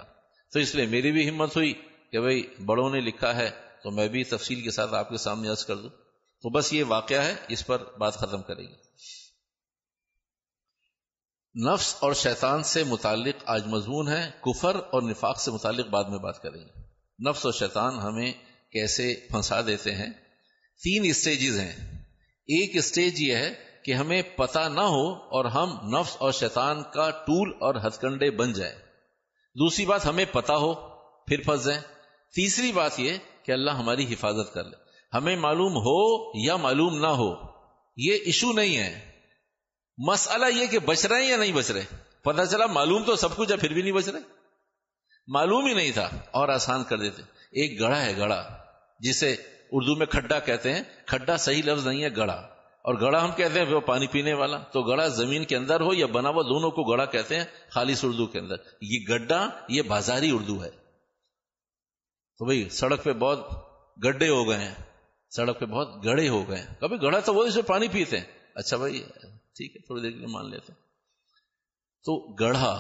[0.54, 1.74] تو اس لیے میری بھی ہمت ہوئی
[2.12, 3.50] کہ بھائی بڑوں نے لکھا ہے،
[3.84, 5.90] تو میں بھی تفصیل کے ساتھ آپ کے سامنے عرض کر دوں۔
[6.42, 8.90] تو بس یہ واقعہ ہے، اس پر بات ختم کریں گے۔
[11.70, 16.20] نفس اور شیطان سے متعلق آج مضمون ہے، کفر اور نفاق سے متعلق بعد میں
[16.20, 16.89] بات کریں گے۔
[17.28, 18.34] نفس و شیطان ہمیں
[18.72, 20.10] کیسے پھنسا دیتے ہیں؟
[20.84, 22.00] تین اسٹیجز ہیں۔
[22.48, 23.54] ایک اسٹیج یہ ہے
[23.86, 28.32] کہ ہمیں پتا نہ ہو اور ہم نفس اور شیطان کا ٹول اور ہتھ کنڈے
[28.32, 28.76] بن جائیں۔
[29.56, 30.74] دوسری بات، ہمیں پتا ہو،
[31.26, 31.82] پھر پھنس جائیں۔
[32.36, 34.76] تیسری بات یہ کہ اللہ ہماری حفاظت کر لے۔
[35.14, 37.34] ہمیں معلوم ہو یا معلوم نہ ہو،
[37.98, 39.12] یہ ایشو نہیں ہے۔
[39.98, 41.86] مسئلہ یہ کہ بچ رہے ہیں یا نہیں بچ رہے؟
[42.22, 44.39] پتا چلا معلوم تو سب کچھ ہے، پھر بھی نہیں بچ رہے؟
[45.34, 48.58] معلوم ہی نہیں تھا، اور آسان کر دیتے۔ ایک گڑھا ہے، گڑھا،
[49.00, 49.36] جسے
[49.72, 52.48] اردو میں کھڈا کہتے ہیں۔ کھڈا صحیح لفظ نہیں ہے، گڑھا۔
[52.82, 55.94] اور گڑھا ہم کہتے ہیں وہ پانی پینے والا۔ تو گڑھا زمین کے اندر ہو
[55.94, 59.82] یا بنا ہوا دونوں کو گڑھا کہتے ہیں، خالص اردو کے اندر۔ یہ گڈھا، یہ
[59.82, 60.70] بازاری اردو ہے۔
[62.38, 63.40] تو بھائی، سڑک پہ بہت
[64.06, 64.76] گڈھے ہو گئے ہیں۔
[65.30, 68.26] سڑک پہ بہت گڑھے ہو گئے ہیں۔ کبھی گڑھا تو وہ اسے پانی پیتے ہیں۔
[68.56, 69.04] اچھا بھائی،
[69.56, 70.74] ٹھیک ہے، تھوڑی دیر کے لیے مان لیتے
[72.04, 72.74] تو گڑھا،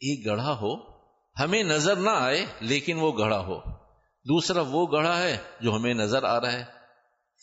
[0.00, 0.99] ایک گڑھا ہو
[1.40, 3.60] ہمیں نظر نہ آئے لیکن وہ گڑھا ہو۔
[4.28, 6.64] دوسرا وہ گڑھا ہے جو ہمیں نظر آ رہا ہے۔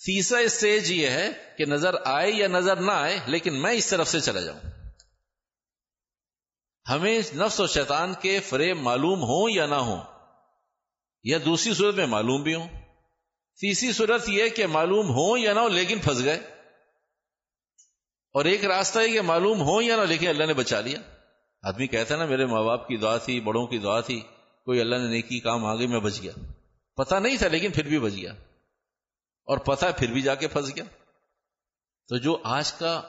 [0.06, 4.08] تیسرا اسٹیج یہ ہے کہ نظر آئے یا نظر نہ آئے، لیکن میں اس طرف
[4.08, 4.60] سے چلا جاؤں۔
[6.90, 10.02] ہمیں نفس و شیطان کے فریب معلوم ہو یا نہ ہو
[11.24, 12.68] یا دوسری صورت میں معلوم بھی ہوں؟
[13.60, 16.40] تیسری صورت یہ کہ معلوم ہو یا نہ ہو لیکن پھنس گئے۔
[18.34, 21.00] اور ایک راستہ ہے کہ معلوم ہو یا نہ لیکن اللہ نے بچا لیا۔
[21.62, 24.20] آدمی کہتا ہے نا، میرے ماں باپ کی دعا تھی، بڑوں کی دعا تھی،
[24.66, 26.32] کوئی اللہ نے نیکی کام آگے، میں بچ گیا۔
[26.96, 28.32] پتا نہیں تھا، لیکن پھر بھی بچ گیا۔
[29.46, 30.84] اور پتا پھر بھی جا کے پھنس گیا۔
[32.08, 33.02] تو جو آج کا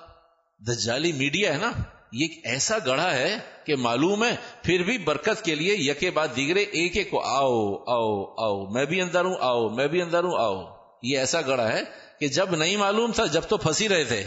[0.58, 1.72] دجالی میڈیا ہے نا،
[2.12, 6.28] یہ ایک ایسا گڑھا ہے کہ معلوم ہے، پھر بھی برکت کے لیے یکے بعد
[6.36, 10.24] دیگرے، ایک ایک کو، آؤ آؤ آؤ، میں بھی اندر ہوں، آؤ، میں بھی اندر
[10.24, 10.64] ہوں، آؤ۔
[11.02, 11.80] یہ ایسا گڑھا ہے
[12.20, 14.26] کہ جب نہیں معلوم تھا، جب تو پھنسی رہے تھے۔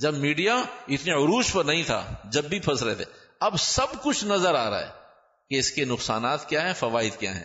[0.00, 0.56] جب میڈیا
[0.88, 3.04] اتنے عروج پر نہیں تھا، جب بھی پھنس رہے تھے،
[3.40, 4.88] اب سب کچھ نظر آ رہا ہے
[5.50, 7.44] کہ اس کے نقصانات کیا ہیں، فوائد کیا ہیں۔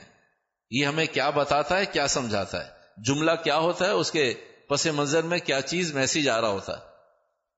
[0.72, 4.34] یہ ہمیں کیا بتاتا ہے، کیا سمجھاتا ہے؟ جملہ کیا ہوتا ہے، اس کے
[4.70, 6.96] پس منظر میں کیا چیز میسج آ رہا ہوتا ہے؟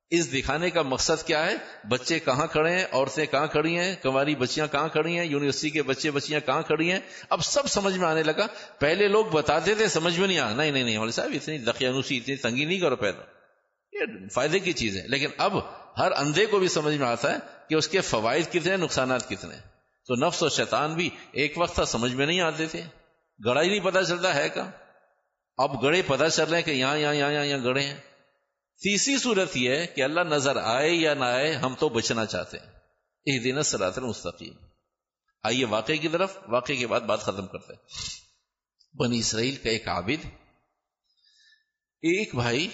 [0.09, 1.55] اس دکھانے کا مقصد کیا ہے؟
[1.89, 5.83] بچے کہاں کھڑے ہیں؟ عورتیں کہاں کھڑی ہیں؟ کماری بچیاں کہاں کھڑی ہیں؟ یونیورسٹی کے
[5.83, 8.47] بچے بچیاں کہاں کھڑی ہیں؟ اب سب سمجھ میں آنے لگا۔
[8.79, 12.35] پہلے لوگ بتاتے تھے، سمجھ میں نہیں آ نہیں نہیں نہیں صاحب، اتنی دقیانوسی اتنی
[12.35, 13.36] تنگی نہیں کرو پیدا
[13.91, 15.53] یہ فائدے کی چیز ہے۔ لیکن اب
[15.97, 17.37] ہر اندھے کو بھی سمجھ میں آتا ہے
[17.69, 19.55] کہ اس کے فوائد کتنے نقصانات کتنے
[20.07, 22.81] تو نفس و شیطان بھی ایک وقت تھا سمجھ میں نہیں آتے تھے۔
[23.45, 24.71] گڑا ہی نہیں پتا چلتا ہے کا
[25.57, 27.97] اب گڑے پتا چل رہے ہیں کہ یہاں یہاں یہاں یہاں گڑے ہیں۔
[28.81, 32.57] تیسری صورت یہ ہے کہ اللہ نظر آئے یا نہ آئے ہم تو بچنا چاہتے
[32.57, 32.65] ہیں۔
[33.25, 34.53] ایک دن سرات مستقیم
[35.43, 37.73] آئیے واقعے کی طرف۔ واقعے کے بعد بات ختم کرتے
[38.97, 40.25] بنی اسرائیل کا ایک عابد،
[42.01, 42.67] ایک بھائی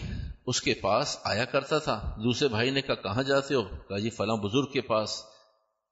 [0.48, 4.10] اس کے پاس آیا کرتا تھا۔ دوسرے بھائی نے کہا، کہاں جاتے ہو؟ کہا جی
[4.10, 5.24] فلاں بزرگ کے پاس۔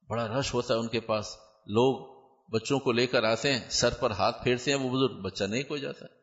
[0.09, 1.37] بڑا رش ہوتا ہے ان کے پاس۔
[1.67, 5.43] لوگ بچوں کو لے کر آتے ہیں، سر پر ہاتھ پھیرتے ہیں وہ بزرگ۔ بچہ
[5.43, 6.21] نہیں کو جاتا۔ ہے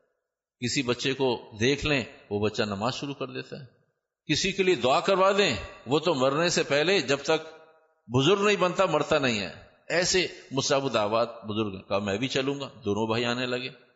[0.67, 3.65] کسی بچے کو دیکھ لیں، وہ بچہ نماز شروع کر دیتا ہے۔
[4.33, 7.47] کسی کے لیے دعا کروا دیں، وہ تو مرنے سے پہلے جب تک
[8.09, 9.51] بزرگ نہیں بنتا، مرتا نہیں ہے۔
[9.89, 13.88] ایسے مساب دعوات بزرگ کا میں بھی چلوں گا۔ دونوں بھائی آنے لگے۔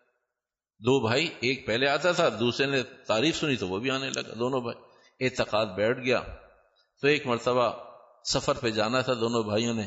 [0.83, 4.35] دو بھائی، ایک پہلے آتا تھا، دوسرے نے تعریف سنی تو وہ بھی آنے لگا،
[4.39, 4.83] دونوں بھائی۔
[5.25, 6.21] اعتقاد بیٹھ گیا۔
[7.01, 7.73] تو ایک مرتبہ
[8.25, 9.87] سفر پہ جانا تھا دونوں بھائیوں نے۔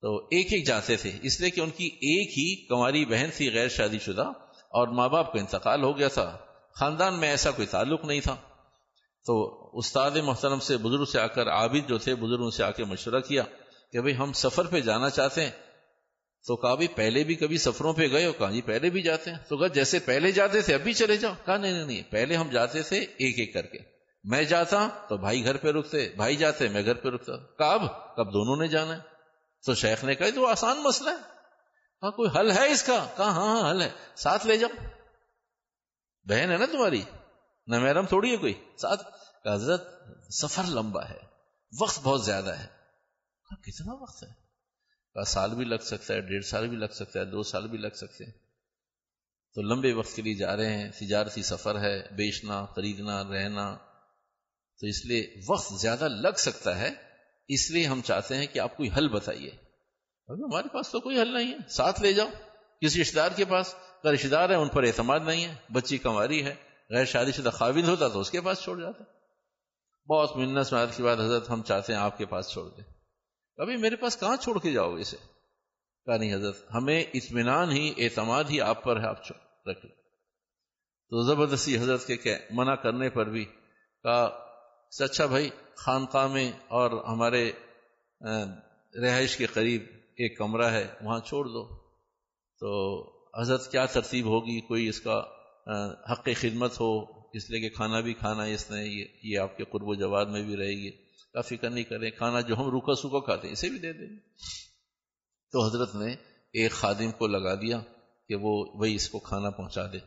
[0.00, 3.50] تو ایک ایک جاتے تھے۔ اس لیے کہ ان کی ایک ہی کماری بہن تھی
[3.54, 4.26] غیر شادی شدہ
[4.70, 6.38] اور ماں باپ کا انتقال ہو گیا تھا۔
[6.74, 8.36] خاندان میں ایسا کوئی تعلق نہیں تھا۔
[9.26, 12.84] تو استاد محترم سے بزرگ سے آ کر عابد جو تھے، بزرگوں سے آ کے
[12.84, 13.42] مشورہ کیا
[13.92, 15.50] کہ بھئی ہم سفر پہ جانا چاہتے ہیں۔
[16.46, 19.30] تو کہا بھی پہلے بھی کبھی سفروں پہ گئے ہو؟ کہا جی پہلے بھی جاتے
[19.30, 22.36] ہیں۔ تو کہا جیسے پہلے جاتے تھے اب بھی چلے جاؤ۔ کہا نہیں نہیں پہلے
[22.36, 23.78] ہم جاتے تھے ایک ایک کر کے۔
[24.24, 28.16] میں جاتا تو بھائی گھر پہ رکتے، بھائی جاتے، میں گھر پہ رکتا۔ کہا اب،
[28.16, 29.00] کب دونوں نے جانا ہے؟
[29.66, 31.16] تو شیخ نے کہا تو آسان مسئلہ ہے۔
[32.00, 34.86] کہا کوئی حل ہے اس کا؟ کہا ہاں ہاں حل ہے۔ ساتھ لے جاؤ۔
[36.24, 37.02] بہن ہے نا تمہاری؟
[37.66, 39.02] نہ محرم تھوڑی ہے کوئی؟ ساتھ۔
[39.46, 39.88] حضرت،
[40.32, 41.18] سفر لمبا ہے،
[41.80, 42.66] وقت بہت زیادہ ہے۔
[43.62, 44.47] کتنا وقت ہے؟
[45.24, 47.94] سال بھی لگ سکتا ہے، ڈیڑھ سال بھی لگ سکتا ہے، دو سال بھی لگ
[47.94, 48.32] سکتے ہیں۔
[49.54, 53.76] تو لمبے وقت کے لیے جا رہے ہیں تجارتی سفر ہے، بیچنا، خریدنا، رہنا۔
[54.80, 56.90] تو اس لیے وقت زیادہ لگ سکتا ہے،
[57.48, 59.50] اس لیے ہم چاہتے ہیں کہ آپ کوئی حل بتائیے۔
[60.28, 62.28] ہمارے پاس تو کوئی حل نہیں ہے۔ ساتھ لے جاؤ،
[62.80, 65.98] کسی رشتے دار کے پاس۔ اگر رشتے دار ہیں، ان پر اعتماد نہیں ہے، بچی
[65.98, 66.54] کماری ہے،
[66.90, 69.04] غیر شادی شدہ قابل ہوتا تو اس کے پاس چھوڑ جاتا۔
[70.08, 72.97] بہت منت سماعت کی بات حضرت ہم چاہتے ہیں آپ کے پاس چھوڑ دیں۔
[73.58, 75.16] ابھی میرے پاس کہاں چھوڑ کے جاؤ گے اسے؟
[76.06, 79.20] کہا، نہیں حضرت، ہمیں اطمینان ہی، اعتماد ہی آپ پر ہے، آپ
[79.68, 79.94] رکھ لیں
[81.12, 83.44] تو زبردستی حضرت کے منع کرنے پر بھی
[84.02, 84.24] کہا
[85.00, 87.52] اچھا بھائی، خانقاہ میں اور ہمارے
[89.02, 89.82] رہائش کے قریب
[90.16, 91.64] ایک کمرہ ہے، وہاں چھوڑ دو۔
[92.60, 92.68] تو
[93.40, 95.22] حضرت کیا ترتیب ہوگی؟ کوئی اس کا
[96.12, 98.84] حق خدمت ہو؟ اس لیے کہ کھانا بھی کھانا اس نے
[99.22, 101.07] یہ آپ کے قرب و جواد میں بھی رہے گی۔
[101.38, 104.16] کا فکر نہیں کریں، کھانا جو ہم روکا سوکھا کھاتے ہیں، اسے بھی دے دیں۔
[105.52, 106.12] تو حضرت نے
[106.52, 107.80] ایک خادم کو لگا دیا
[108.28, 109.98] کہ وہ وہی اس کو کھانا پہنچا دے۔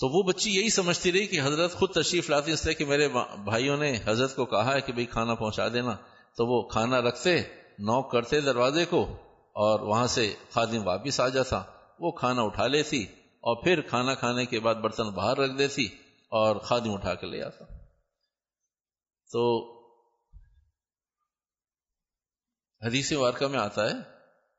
[0.00, 3.08] تو وہ بچی یہی سمجھتی رہی کہ حضرت خود تشریف لاتی اس لیے کہ میرے
[3.44, 5.96] بھائیوں نے حضرت کو کہا ہے کہ بھائی کھانا پہنچا دینا۔
[6.36, 7.40] تو وہ کھانا رکھتے،
[7.78, 9.16] نوک کرتے دروازے کو
[9.52, 11.62] اور وہاں سے خادم واپس آ جاتا۔
[11.98, 15.84] وہ کھانا اٹھا لیتی اور پھر کھانا کھانے کے بعد برتن باہر رکھ دیتی
[16.28, 17.64] اور خادم اٹھا کے لے آتا۔
[19.32, 19.79] تو
[22.84, 23.94] حدیث وارکہ میں آتا ہے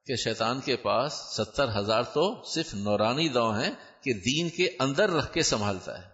[0.06, 5.10] کہ شیطان کے پاس ستر ہزار تو صرف نورانی دو ہیں کہ دین کے اندر
[5.10, 6.08] رکھ کے سنبھالتا ہے۔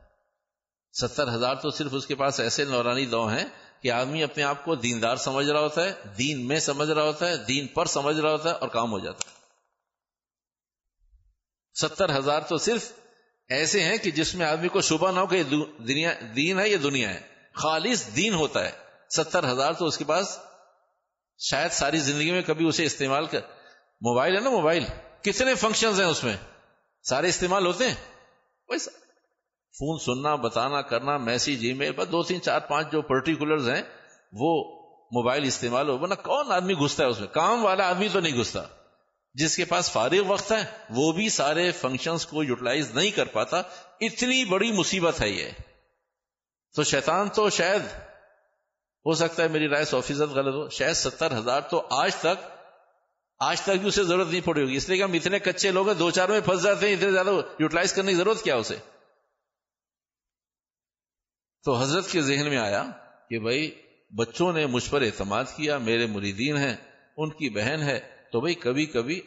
[0.93, 3.45] ستر ہزار تو صرف اس کے پاس ایسے نورانی دو ہیں
[3.81, 7.27] کہ آدمی اپنے آپ کو دیندار سمجھ رہا ہوتا ہے، دین میں سمجھ رہا ہوتا
[7.27, 9.35] ہے، دین پر سمجھ رہا ہوتا ہے اور کام ہو جاتا ہے۔
[11.81, 12.91] ستر ہزار تو صرف
[13.49, 15.43] ایسے ہیں کہ جس میں آدمی کو شبہ نہ ہو کہ
[15.87, 17.21] دنیا، دین ہے یا دنیا ہے،
[17.53, 18.71] خالص دین ہوتا ہے۔
[19.09, 20.39] ستر ہزار تو اس کے پاس
[21.37, 23.39] شاید ساری زندگی میں کبھی اسے استعمال کر
[24.01, 24.83] موبائل ہے نا موبائل؟
[25.21, 26.37] کتنے فنکشن ہیں اس میں؟
[27.03, 27.95] سارے استعمال ہوتے ہیں؟
[29.79, 33.81] فون سننا، بتانا، کرنا میسج ای میل دو تین چار پانچ جو پرٹیکولر ہیں،
[34.33, 34.63] وہ
[35.11, 38.37] موبائل استعمال ہو، ورنہ کون آدمی گھستا ہے اس میں؟ کام والا آدمی تو نہیں
[38.37, 38.61] گھستا۔
[39.33, 43.61] جس کے پاس فارغ وقت ہے، وہ بھی سارے فنکشنز کو یوٹیلائز نہیں کر پاتا۔
[44.01, 45.49] اتنی بڑی مصیبت ہے یہ۔
[46.75, 47.81] تو شیطان تو شاید
[49.07, 52.57] ہو سکتا ہے میری رائے سو فیصد غلط ہو۔ شاید ستر ہزار تو آج تک
[53.39, 55.87] آج تک بھی اسے ضرورت نہیں پڑی ہوگی۔ اس لیے کہ ہم اتنے کچے لوگ
[55.87, 58.75] ہیں، دو چار میں پھنس جاتے ہیں، اتنے زیادہ یوٹیلائز کرنے کی ضرورت کیا اسے؟
[61.63, 62.83] تو حضرت کے ذہن میں آیا
[63.29, 63.81] کہ بھائی،
[64.15, 66.75] بچوں نے مجھ پر اعتماد کیا، میرے مریدین ہیں،
[67.17, 67.99] ان کی بہن ہے،
[68.31, 69.21] تو بھائی کبھی کبھی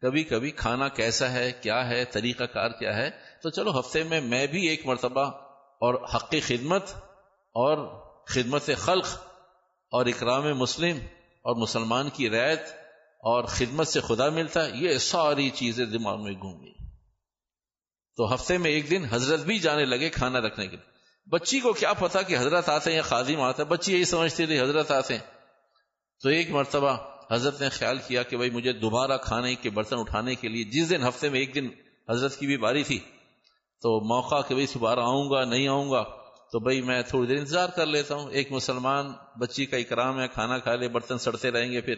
[0.00, 3.10] کبھی کبھی کھانا کیسا ہے، کیا ہے، طریقہ کار کیا ہے؟
[3.42, 5.24] تو چلو ہفتے میں میں بھی ایک مرتبہ
[5.80, 6.82] اور حق خدمت
[7.54, 9.06] اور خدمت خلق
[9.90, 10.98] اور اکرام مسلم
[11.42, 12.62] اور مسلمان کی رعایت
[13.18, 16.72] اور خدمت سے خدا ملتا ہے، یہ ساری چیزیں دماغ میں گھوم گئی۔
[18.16, 20.94] تو ہفتے میں ایک دن حضرت بھی جانے لگے کھانا رکھنے کے لیے۔
[21.30, 24.46] بچی کو کیا پتا کہ حضرت آتے ہیں یا خادم آتے ہیں؟ بچی یہی سمجھتی
[24.46, 25.20] تھی، حضرت آتے ہیں۔
[26.22, 26.96] تو ایک مرتبہ
[27.30, 30.90] حضرت نے خیال کیا کہ بھائی مجھے دوبارہ کھانے کے برتن اٹھانے کے لیے جس
[30.90, 31.68] دن ہفتے میں ایک دن
[32.10, 32.98] حضرت کی بھی باری تھی،
[33.82, 36.23] تو موقع کہ بھائی دوبارہ آؤں گا، نہیں آؤں گا
[36.54, 40.28] تو بھائی میں تھوڑی دیر انتظار کر لیتا ہوں۔ ایک مسلمان بچی کا اکرام ہے،
[40.28, 41.94] کھانا کھا لے، برتن سڑتے رہیں گے، پھر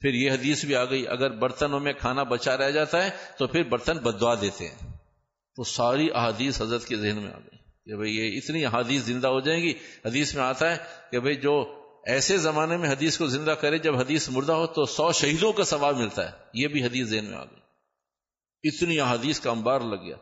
[0.00, 3.46] پھر یہ حدیث بھی آ گئی۔ اگر برتنوں میں کھانا بچا رہ جاتا ہے تو
[3.46, 4.92] پھر برتن بدوا دیتے ہیں۔
[5.56, 9.28] تو ساری احادیث حضرت کے ذہن میں آ گئی کہ بھائی یہ اتنی احادیث زندہ
[9.28, 9.72] ہو جائیں گی۔
[10.04, 10.76] حدیث میں آتا ہے
[11.10, 14.84] کہ بھائی جو ایسے زمانے میں حدیث کو زندہ کرے، جب حدیث مردہ ہو تو
[14.84, 17.60] سو شہیدوں کا ثواب ملتا ہے۔ یہ بھی حدیث ذہن میں آ گئی۔
[18.68, 20.16] اتنی احادیث کا انبار لگ گیا۔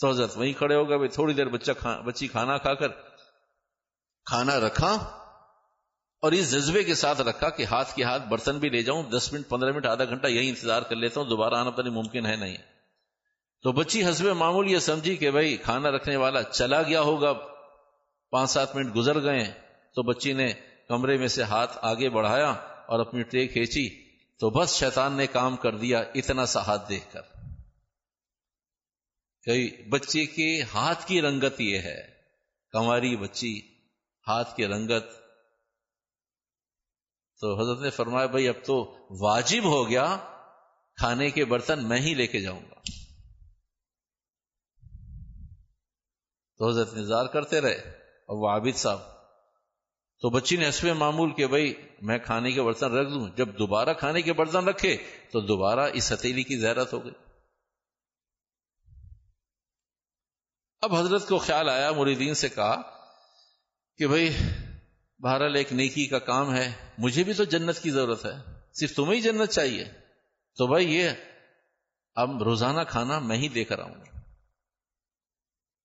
[0.00, 1.72] تو حضرت وہیں کھڑے ہو گئے، بھائی تھوڑی دیر بچہ
[2.04, 3.11] بچی کھانا کھا کر
[4.26, 4.92] کھانا رکھا
[6.22, 9.32] اور اس جذبے کے ساتھ رکھا کہ ہاتھ کے ہاتھ برتن بھی لے جاؤں، دس
[9.32, 12.36] منٹ، پندرہ منٹ، آدھا گھنٹہ یہی انتظار کر لیتا ہوں، دوبارہ آنا پتہ ممکن ہے
[12.36, 12.56] نہیں۔
[13.62, 17.32] تو بچی حسب معمول یہ سمجھی کہ بھائی کھانا رکھنے والا چلا گیا ہوگا،
[18.30, 19.44] پانچ سات منٹ گزر گئے
[19.94, 20.52] تو بچی نے
[20.88, 22.50] کمرے میں سے ہاتھ آگے بڑھایا
[22.86, 23.88] اور اپنی ٹرے کھینچی،
[24.38, 27.20] تو بس شیطان نے کام کر دیا اتنا سا ہاتھ دیکھ کر۔
[29.44, 32.00] کئی بچے کے ہاتھ کی رنگت یہ ہے
[32.70, 33.71] کماری بچی
[34.28, 35.04] ہاتھ کی رنگت۔
[37.40, 40.16] تو حضرت نے فرمایا، بھائی اب تو واجب ہو گیا،
[40.96, 42.74] کھانے کے برتن میں ہی لے کے جاؤں گا۔
[46.58, 47.78] تو حضرت انتظار کرتے رہے
[48.28, 48.98] اور وہ عابد صاحب۔
[50.20, 53.94] تو بچی نے حسب معمول کہ بھائی میں کھانے کے برتن رکھ دوں، جب دوبارہ
[53.94, 54.96] کھانے کے برتن رکھے
[55.32, 57.12] تو دوبارہ اس ہتیلی کی زیرت ہو گئی۔
[60.80, 63.01] اب حضرت کو خیال آیا مریدین سے کہا
[63.96, 64.36] کہ بھائی،
[65.18, 69.14] بہرحال ایک نیکی کا کام ہے، مجھے بھی تو جنت کی ضرورت ہے، صرف تمہیں
[69.14, 69.84] ہی جنت چاہیے۔
[70.56, 71.10] تو بھائی، یہ
[72.14, 74.18] اب روزانہ کھانا میں ہی دے کر آؤں گا۔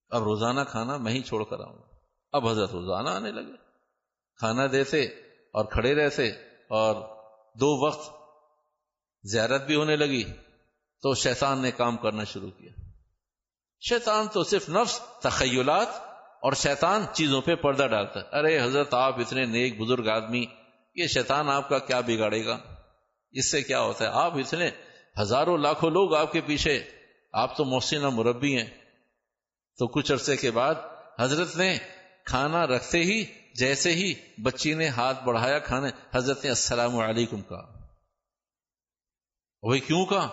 [0.09, 1.95] اب روزانہ کھانا میں ہی چھوڑ کر آؤں گا۔
[2.31, 3.53] اب حضرت روزانہ آنے لگے۔
[4.35, 5.03] کھانا دیتے
[5.53, 6.29] اور کھڑے رہتے
[6.67, 6.95] اور
[7.59, 8.11] دو وقت
[9.23, 10.23] زیارت بھی ہونے لگی۔
[11.01, 12.71] تو شیطان نے کام کرنا شروع کیا۔
[13.89, 15.87] شیطان تو صرف نفس، تخیلات
[16.41, 20.45] اور شیطان چیزوں پہ پردہ ڈالتا ہے۔ ارے حضرت، آپ اتنے نیک بزرگ آدمی،
[20.95, 22.57] یہ شیطان آپ کا کیا بگاڑے گا؟
[23.31, 24.69] اس سے کیا ہوتا ہے؟ آپ اتنے
[25.21, 26.83] ہزاروں لاکھوں لوگ آپ کے پیچھے،
[27.33, 28.69] آپ تو محسن مربی ہیں۔
[29.77, 30.75] تو کچھ عرصے کے بعد
[31.19, 31.77] حضرت نے
[32.25, 37.87] کھانا رکھتے ہی، جیسے ہی بچی نے ہاتھ بڑھایا کھانے، حضرت نے السلام علیکم کہا۔
[39.63, 40.27] وہی کیوں کہا؟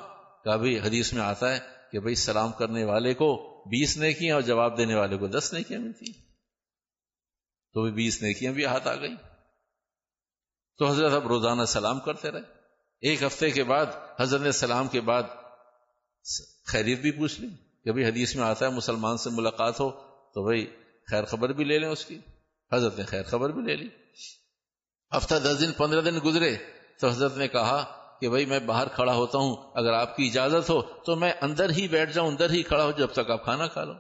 [0.45, 1.59] کہ بھائی حدیث میں آتا ہے
[1.93, 5.81] کہ بھائی سلام کرنے والے کو بیس نیکیاں اور جواب دینے والے کو دس نیکیاں
[5.81, 6.13] ملتی
[7.73, 9.15] تو بھی بیس نیکیاں بھی ہاتھ آ گئی
[10.79, 12.41] تو حضرت اب روزانہ سلام کرتے رہے۔
[13.01, 13.87] ایک ہفتے کے بعد
[14.21, 15.23] حضرت نے سلام کے بعد
[16.67, 17.49] خیریت بھی پوچھ لی
[17.85, 19.91] کہ بھائی حدیث میں آتا ہے مسلمان سے ملاقات ہو
[20.35, 20.77] تو بھائی
[21.11, 22.19] خیر خبر بھی لے لیں اس کی۔
[22.73, 23.89] حضرت نے خیر خبر بھی لے لی۔
[25.17, 26.57] ہفتہ دس دن، پندرہ دن گزرے
[27.01, 30.71] تو حضرت نے کہا کہ بھائی میں باہر کھڑا ہوتا ہوں، اگر آپ کی اجازت
[30.71, 33.67] ہو تو میں اندر ہی بیٹھ جاؤں، اندر ہی کھڑا ہو جب تک آپ کھانا
[33.67, 33.93] کھا لو۔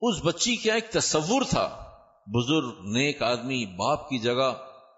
[0.00, 1.92] اس بچی کیا ایک تصور تھا،
[2.26, 4.52] بزرگ، نیک آدمی، باپ کی جگہ،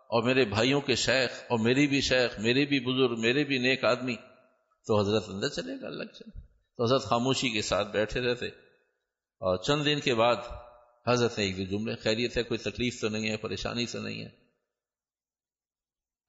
[0.08, 3.84] اور میرے بھائیوں کے شیخ، اور میری بھی شیخ، میرے بھی بزرگ، میرے بھی نیک
[3.84, 4.16] آدمی۔
[4.86, 6.40] تو حضرت اندر چلے گا الگ چلے
[6.76, 8.46] تو حضرت خاموشی کے ساتھ بیٹھے رہتے۔
[9.40, 10.36] اور چند دن کے بعد
[11.06, 14.22] حضرت نے ایک دو جملے، خیریت ہے، کوئی تکلیف تو نہیں ہے، پریشانی تو نہیں
[14.22, 14.28] ہے۔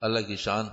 [0.02, 0.66] اللہ کی شان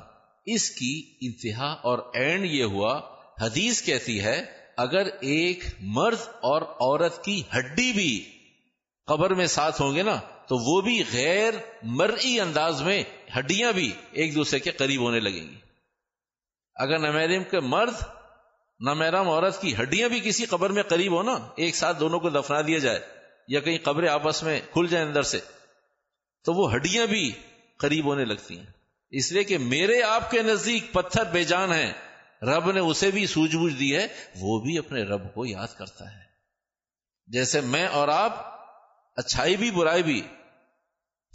[0.54, 3.00] اس کی انتہا اور اینڈ یہ ہوا،
[3.40, 4.44] حدیث کہتی ہے،
[4.76, 8.12] اگر ایک مرد اور عورت کی ہڈی بھی
[9.08, 10.16] قبر میں ساتھ ہوں گے نا،
[10.48, 13.02] تو وہ بھی غیر مرئی انداز میں
[13.38, 15.58] ہڈیاں بھی ایک دوسرے کے قریب ہونے لگیں گی۔
[16.74, 17.94] اگر نمیرم کے مرد
[18.80, 22.30] نمیرم عورت کی ہڈیاں بھی کسی قبر میں قریب ہو نا، ایک ساتھ دونوں کو
[22.30, 23.00] دفنا دیا جائے
[23.48, 25.38] یا کہیں قبریں آپس میں کھل جائیں اندر سے،
[26.44, 27.30] تو وہ ہڈیاں بھی
[27.76, 28.77] قریب ہونے لگتی ہیں۔
[29.10, 31.92] اس لیے کہ میرے آپ کے نزدیک پتھر بے جان ہیں۔
[32.42, 34.06] رب نے اسے بھی سوج بوجھ دی ہے،
[34.40, 36.20] وہ بھی اپنے رب کو یاد کرتا ہے۔
[37.26, 38.32] جیسے میں اور آپ،
[39.16, 40.28] اچھائی بھی، برائی بھی۔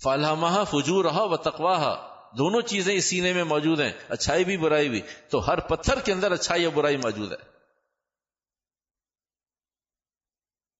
[0.03, 1.95] فالحمہ فجور رہا و تقواہ
[2.37, 6.13] دونوں چیزیں اس سینے میں موجود ہیں۔ اچھائی بھی، برائی بھی۔ تو ہر پتھر کے
[6.13, 7.37] اندر اچھائی یا برائی موجود ہے۔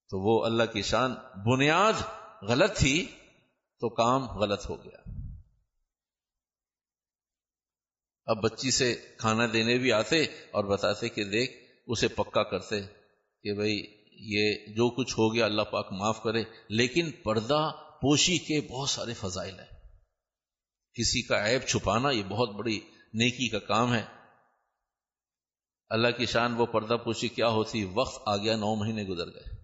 [0.09, 1.93] تو وہ اللہ کی شان۔ بنیاد
[2.41, 3.05] غلط تھی
[3.79, 5.02] تو کام غلط ہو گیا۔
[8.25, 11.51] اب بچی سے کھانا دینے بھی آتے اور بتاتے کہ دیکھ،
[11.87, 12.81] اسے پکا کرتے
[13.43, 17.69] کہ بھائی، یہ جو کچھ ہو گیا اللہ پاک معاف کرے۔ لیکن پردہ
[18.01, 19.87] پوشی کے بہت سارے فضائل ہیں۔
[20.93, 22.79] کسی کا عیب چھپانا یہ بہت بڑی
[23.13, 24.05] نیکی کا کام ہے۔
[25.89, 29.63] اللہ کی شان وہ پردہ پوشی کیا ہوتی؟ وقت آ گیا، نو مہینے گزر گئے۔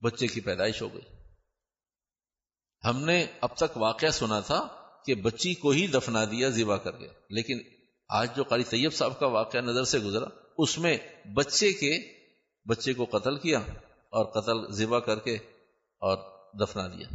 [0.00, 1.02] بچے کی پیدائش ہو گئی۔
[2.84, 6.92] ہم نے اب تک واقعہ سنا تھا کہ بچی کو ہی دفنا دیا، ذبح کر
[6.92, 7.58] کے لیکن
[8.08, 10.26] آج جو قاری طیب صاحب کا واقعہ نظر سے گزرا،
[10.58, 10.96] اس میں
[11.34, 11.98] بچے کے،
[12.68, 13.58] بچے کو قتل کیا
[14.10, 15.34] اور قتل، ذبح کر کے
[16.00, 16.18] اور
[16.60, 17.14] دفنا دیا۔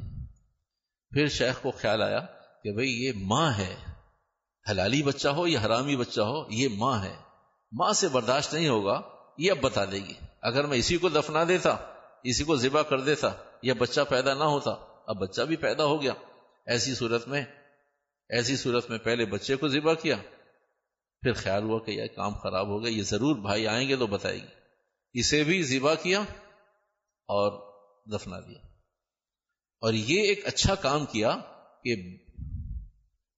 [1.10, 2.20] پھر شیخ کو خیال آیا
[2.64, 3.76] کہ بھئی یہ ماں ہے۔
[4.72, 7.16] حلالی بچہ ہو یا حرامی بچہ ہو، یہ ماں ہے۔
[7.72, 9.02] ماں سے برداشت نہیں ہوگا،
[9.38, 11.76] یہ اب بتا دے گی۔ اگر میں اسی کو دفنا دیتا،
[12.24, 14.72] اسی کو ذبح کر دیتا یا بچہ پیدا نہ ہوتا،
[15.08, 16.14] اب بچہ بھی پیدا ہو گیا۔
[16.66, 17.46] ایسی صورت میں
[18.30, 20.16] ایسی صورت میں پہلے بچے کو ذبح کیا،
[21.22, 24.08] پھر خیال ہوا کہ یہ کام خراب ہو گیا، یہ ضرور بھائی آئیں گے تو
[24.08, 26.20] بتائے گی اسے بھی ذبح کیا
[27.30, 27.74] اور
[28.12, 28.60] دفنا دیا۔
[29.82, 31.38] اور یہ ایک اچھا کام کیا
[31.84, 32.18] کہ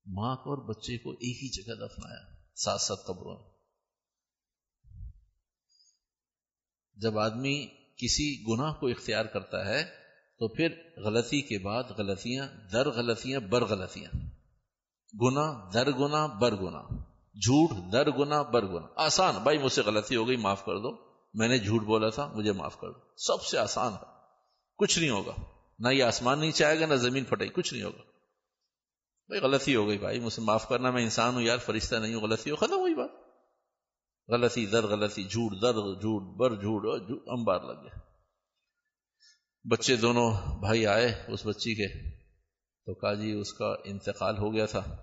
[0.05, 3.37] ماں کو اور بچے کو ایک ہی جگہ دفنایا ساتھ ساتھ قبروں
[6.93, 9.83] جب آدمی کسی گناہ کو اختیار کرتا ہے
[10.39, 14.28] تو پھر غلطی کے بعد غلطیاں، در غلطیاں، بر غلطیاں۔
[15.21, 16.81] گنا در گنا بر گنا
[17.33, 20.97] جھوٹ در گنا بر گنا آسان۔ بھائی مجھ سے غلطی ہو گئی، معاف کر دو۔
[21.33, 24.05] میں نے جھوٹ بولا تھا، مجھے معاف کر دو۔ سب سے آسان ہے
[24.77, 25.31] کچھ نہیں ہوگا۔
[25.79, 28.01] نہ یہ آسمان نہیں چاہے گا، نہ زمین پھٹے گی۔ کچھ نہیں ہوگا۔
[29.27, 32.13] بھائی غلطی ہو گئی بھائی، مجھ سے معاف کرنا، میں انسان ہوں یار، فرشتہ نہیں
[32.13, 33.09] ہوں، غلطی ہو، ختم ہوئی بات۔
[34.27, 37.99] غلطی در، غلطی جھوٹ در، جھوٹ بر، جھوٹ امبار لگ گیا۔
[39.69, 42.18] بچے دونوں بھائی آئے، اس بچی کے
[42.89, 44.95] تو کہا جی اس کا انتقال ہو گیا تھا۔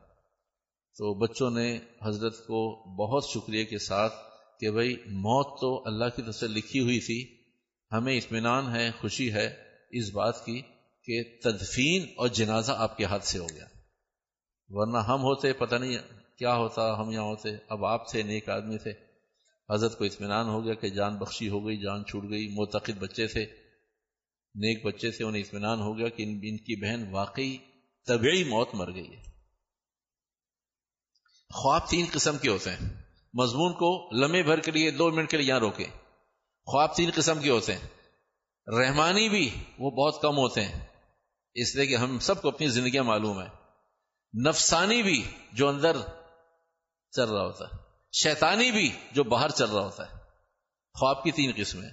[0.97, 4.15] تو بچوں نے حضرت کو بہت شکریہ کے ساتھ
[4.61, 7.45] کہ بھائی موت تو اللہ کی طرف سے لکھی ہوئی تھی،
[7.93, 9.55] ہمیں اطمینان ہے، خوشی ہے
[9.91, 10.63] اس بات کی
[11.05, 13.67] کہ تدفین اور جنازہ آپ کے ہاتھ سے ہو گیا۔
[14.69, 15.99] ورنہ ہم ہوتے، پتہ نہیں
[16.39, 18.93] کیا ہوتا، ہم یہاں ہوتے، اب آپ تھے، نیک آدمی تھے۔
[19.71, 23.27] حضرت کو اطمینان ہو گیا کہ جان بخشی ہو گئی، جان چھوٹ گئی، معتقد بچے
[23.27, 23.45] تھے،
[24.55, 27.57] نیک بچے تھے، انہیں اطمینان ہو گیا کہ ان کی بہن واقعی
[28.07, 29.23] طبعی موت مر گئی ہے۔
[31.55, 33.03] خواب تین قسم کے ہوتے ہیں۔
[33.35, 35.85] مضمون کو لمحے بھر کے لیے دو منٹ کے لیے یہاں روکے
[36.67, 37.89] خواب تین قسم کے ہوتے ہیں۔
[38.79, 40.87] رحمانی بھی وہ بہت کم ہوتے ہیں۔
[41.55, 43.49] اس لیے کہ ہم سب کو اپنی زندگیاں معلوم ہے
[44.49, 45.97] نفسانی بھی جو اندر
[47.11, 47.77] چل رہا ہوتا ہے۔
[48.13, 50.17] شیطانی بھی جو باہر چل رہا ہوتا ہے۔
[50.95, 51.91] خواب کی تین قسمیں۔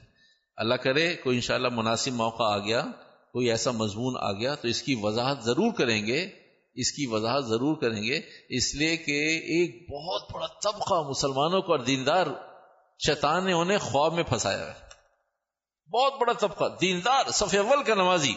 [0.55, 2.85] اللہ کرے کوئی انشاءاللہ مناسب موقع آ گیا۔
[3.33, 6.29] کوئی ایسا مضمون آ گیا تو اس کی وضاحت ضرور کریں گے،
[6.73, 11.71] اس کی وضاحت ضرور کریں گے۔ اس لیے کہ ایک بہت بڑا طبقہ مسلمانوں کو
[11.71, 12.27] اور دیندار
[13.05, 14.79] شیطان نے انہیں خواب میں پھنسایا ہے۔
[15.91, 18.33] بہت بڑا طبقہ، دیندار صف اول کا نمازی،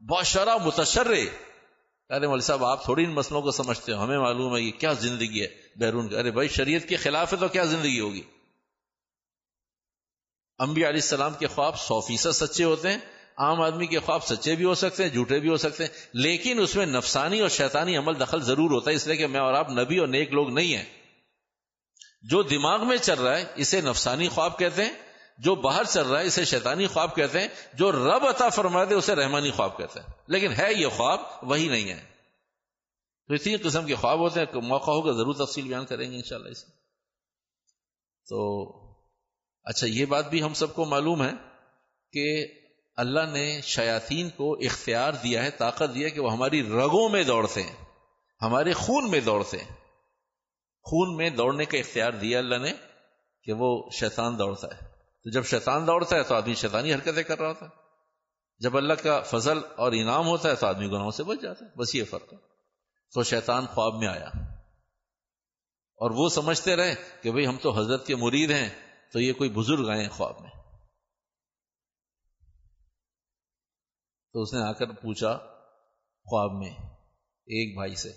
[0.00, 1.26] باشرہ متشرے
[2.08, 4.92] ارے مول صاحب، آپ تھوڑی ان مسئلوں کو سمجھتے ہو، ہمیں معلوم ہے یہ کیا
[4.92, 8.22] زندگی ہے بیرون کا۔ ارے بھائی، شریعت کے خلاف ہے تو کیا زندگی ہوگی؟
[10.58, 12.98] انبیاء علیہ السلام کے خواب سو فیصد سچے ہوتے ہیں۔
[13.38, 16.60] عام آدمی کے خواب سچے بھی ہو سکتے ہیں، جھوٹے بھی ہو سکتے ہیں، لیکن
[16.60, 19.54] اس میں نفسانی اور شیطانی عمل دخل ضرور ہوتا ہے، اس لیے کہ میں اور
[19.54, 20.84] آپ نبی اور نیک لوگ نہیں ہیں۔
[22.22, 24.92] جو دماغ میں چل رہا ہے، اسے نفسانی خواب کہتے ہیں،
[25.38, 28.94] جو باہر چل رہا ہے، اسے شیطانی خواب کہتے ہیں، جو رب عطا فرما دے
[28.94, 32.04] اسے رحمانی خواب کہتے ہیں۔ لیکن ہے یہ خواب، وہی نہیں ہے۔
[33.28, 36.48] تو تین قسم کے خواب ہوتے ہیں، موقع ہوگا، ضرور تفصیل بیان کریں گے انشاءاللہ
[36.48, 36.64] اس
[38.28, 38.64] تو
[39.64, 41.30] اچھا یہ بات بھی ہم سب کو معلوم ہے
[42.12, 42.46] کہ
[42.96, 47.62] اللہ نے شیاطین کو اختیار دیا ہے، طاقت دیا کہ وہ ہماری رگوں میں دوڑتے
[47.62, 47.84] ہیں،
[48.42, 49.74] ہمارے خون میں دوڑتے ہیں۔
[50.82, 52.72] خون میں دوڑنے کا اختیار دیا اللہ نے
[53.42, 54.80] کہ وہ شیطان دوڑتا ہے۔
[55.24, 57.70] تو جب شیطان دوڑتا ہے تو آدمی شیطانی حرکتیں کر رہا ہوتا ہے۔
[58.58, 61.70] جب اللہ کا فضل اور انعام ہوتا ہے تو آدمی گناہوں سے بچ جاتا ہے۔
[61.78, 62.38] بس یہ فرق ہے۔
[63.14, 64.26] تو شیطان خواب میں آیا۔
[65.96, 68.68] اور وہ سمجھتے رہے کہ بھئی ہم تو حضرت کے مرید ہیں،
[69.12, 70.63] تو یہ کوئی بزرگ آئے ہیں خواب میں۔
[74.34, 75.36] تو اس نے آ کر پوچھا،
[76.24, 76.70] خواب میں
[77.46, 78.12] ایک بھائی سے،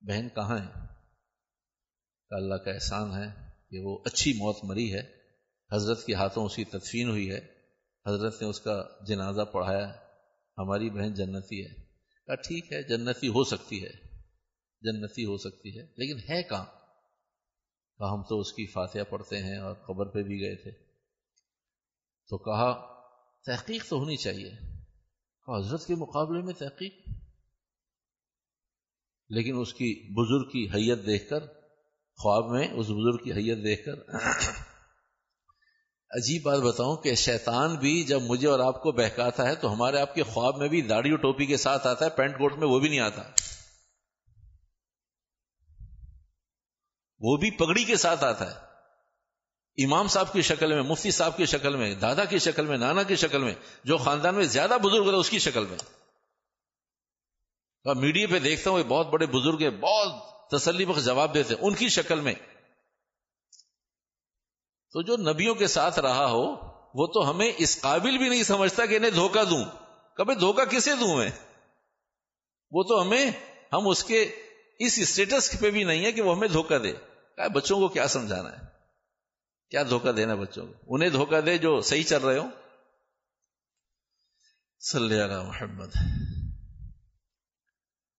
[0.00, 0.94] بہن کہاں ہے
[2.30, 5.02] اللہ کا احسان ہے کہ وہ اچھی موت مری ہے۔
[5.72, 7.40] حضرت کے ہاتھوں اس کی تدفین ہوئی ہے۔
[8.06, 9.92] حضرت نے اس کا جنازہ پڑھایا،
[10.58, 11.74] ہماری بہن جنتی ہے۔
[12.26, 13.90] کہا، ٹھیک ہے، جنتی ہو سکتی ہے۔
[14.80, 16.66] جنتی ہو سکتی ہے، لیکن ہے کہاں؟
[17.98, 20.70] کہا، ہم تو اس کی فاتحہ پڑھتے ہیں اور قبر پہ بھی گئے تھے۔
[22.28, 22.98] تو کہا،
[23.46, 24.67] تحقیق تو ہونی چاہیے۔
[25.56, 27.08] حضرت کے مقابلے میں تحقیق۔
[29.28, 31.46] لیکن اس کی بزرگ کی حیت دیکھ کر،
[32.18, 34.08] خواب میں اس بزرگ کی حیت دیکھ کر
[36.10, 39.98] عجیب بات بتاؤں کہ شیطان بھی جب مجھے اور آپ کو بہکاتا ہے تو ہمارے
[39.98, 42.68] آپ کے خواب میں بھی داڑھی اور ٹوپی کے ساتھ آتا ہے، پینٹ کوٹ میں
[42.68, 43.22] وہ بھی نہیں آتا۔
[47.20, 48.67] وہ بھی پگڑی کے ساتھ آتا ہے۔
[49.84, 53.02] امام صاحب کی شکل میں، مفتی صاحب کی شکل میں، دادا کی شکل میں، نانا
[53.02, 53.54] کی شکل میں،
[53.84, 55.78] جو خاندان میں زیادہ بزرگ ہے اس کی شکل میں۔
[57.96, 60.12] میڈیا پہ دیکھتا ہوں بہت بڑے بزرگ ہیں، بہت
[60.50, 62.34] تسلی بخش جواب دیتے ہیں، ان کی شکل میں۔
[64.92, 66.44] تو جو نبیوں کے ساتھ رہا ہو،
[66.94, 69.64] وہ تو ہمیں اس قابل بھی نہیں سمجھتا کہ انہیں دھوکہ دوں۔
[70.14, 71.30] کبھی دھوکہ کسے دوں میں؟
[72.70, 73.30] وہ تو ہمیں،
[73.72, 74.22] ہم اس کے
[74.78, 76.92] اس اسٹیٹس پہ بھی نہیں ہے کہ وہ ہمیں دھوکہ دے۔
[77.48, 78.67] بچوں کو کیا سمجھانا ہے؟
[79.70, 82.46] کیا دھوکہ دینا بچوں کو؟ انہیں دھوکہ دے جو صحیح چل رہے ہو
[84.80, 85.88] صلی اللہ محمد۔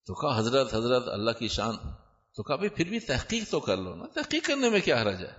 [0.05, 1.77] تو کہا، حضرت حضرت، اللہ کی شان۔
[2.35, 5.25] تو کہا، بھائی، پھر بھی تحقیق تو کر لو نا۔ تحقیق کرنے میں کیا حرج
[5.25, 5.31] ہے؟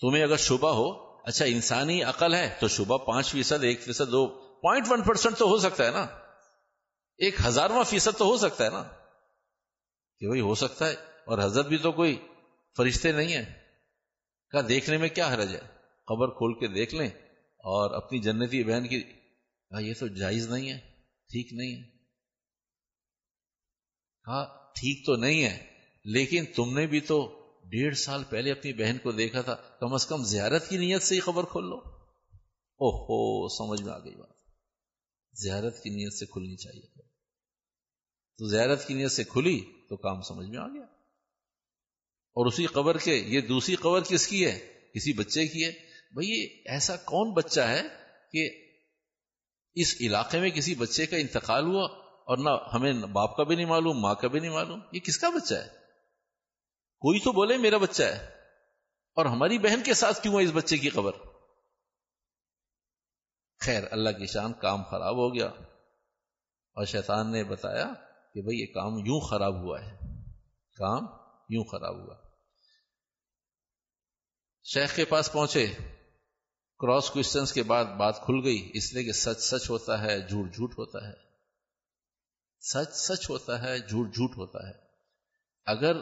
[0.00, 0.90] تمہیں اگر شبہ ہو
[1.24, 4.26] اچھا انسانی عقل ہے تو شبہ پانچ فیصد، ایک فیصد، دو،
[4.62, 6.06] پوائنٹ ون پرسینٹ تو ہو سکتا ہے نا۔
[7.18, 8.82] ایک ہزارواں فیصد تو ہو سکتا ہے نا۔
[10.18, 10.92] کہ بھائی، ہو سکتا ہے۔
[11.24, 12.28] اور حضرت بھی تو کوئی
[12.76, 13.61] فرشتے نہیں ہیں۔
[14.52, 15.60] کہا دیکھنے میں کیا حرج ہے؟
[16.06, 17.08] خبر کھول کے دیکھ لیں
[17.58, 20.78] اور اپنی جنتی بہن کی کہا یہ تو جائز نہیں ہے،
[21.28, 21.82] ٹھیک نہیں ہے۔
[24.24, 25.66] کہا ٹھیک تو نہیں ہے،
[26.04, 30.06] لیکن تم نے بھی تو ڈیڑھ سال پہلے اپنی بہن کو دیکھا تھا، کم از
[30.06, 31.76] کم زیارت کی نیت سے ہی خبر کھول لو۔
[32.80, 34.32] او ہو سمجھ میں آ گئی بات۔
[35.32, 37.02] زیارت کی نیت سے کھلنی چاہیے۔
[38.38, 40.86] تو زیارت کی نیت سے کھلی تو کام سمجھ میں آ گیا۔
[42.34, 44.58] اور اسی قبر کے، یہ دوسری قبر کس کی ہے؟
[44.94, 45.72] کسی بچے کی ہے۔
[46.14, 47.82] بھائی ایسا کون بچہ ہے
[48.32, 48.50] کہ
[49.74, 53.66] اس علاقے میں کسی بچے کا انتقال ہوا اور نہ ہمیں باپ کا بھی نہیں
[53.66, 55.68] معلوم، ماں کا بھی نہیں معلوم؟ یہ کس کا بچہ ہے؟
[57.00, 58.24] کوئی تو بولے میرا بچہ ہے۔
[59.14, 61.12] اور ہماری بہن کے ساتھ کیوں ہے اس بچے کی خبر
[63.58, 67.84] خیر، اللہ کی شان کام خراب ہو گیا۔ اور شیطان نے بتایا
[68.34, 69.98] کہ بھئی یہ کام یوں خراب ہوا ہے۔
[70.76, 71.21] کام
[71.52, 72.14] یوں خراب ہوا۔
[74.62, 75.66] شیخ کے پاس پہنچے۔
[76.78, 80.54] کراس کوشچنس کے بعد بات کھل گئی۔ اس لیے کہ سچ سچ ہوتا ہے، جھوٹ
[80.54, 81.12] جھوٹ ہوتا ہے۔
[82.60, 84.72] سچ سچ ہوتا ہے، جھوٹ جھوٹ ہوتا ہے۔
[85.66, 86.00] اگر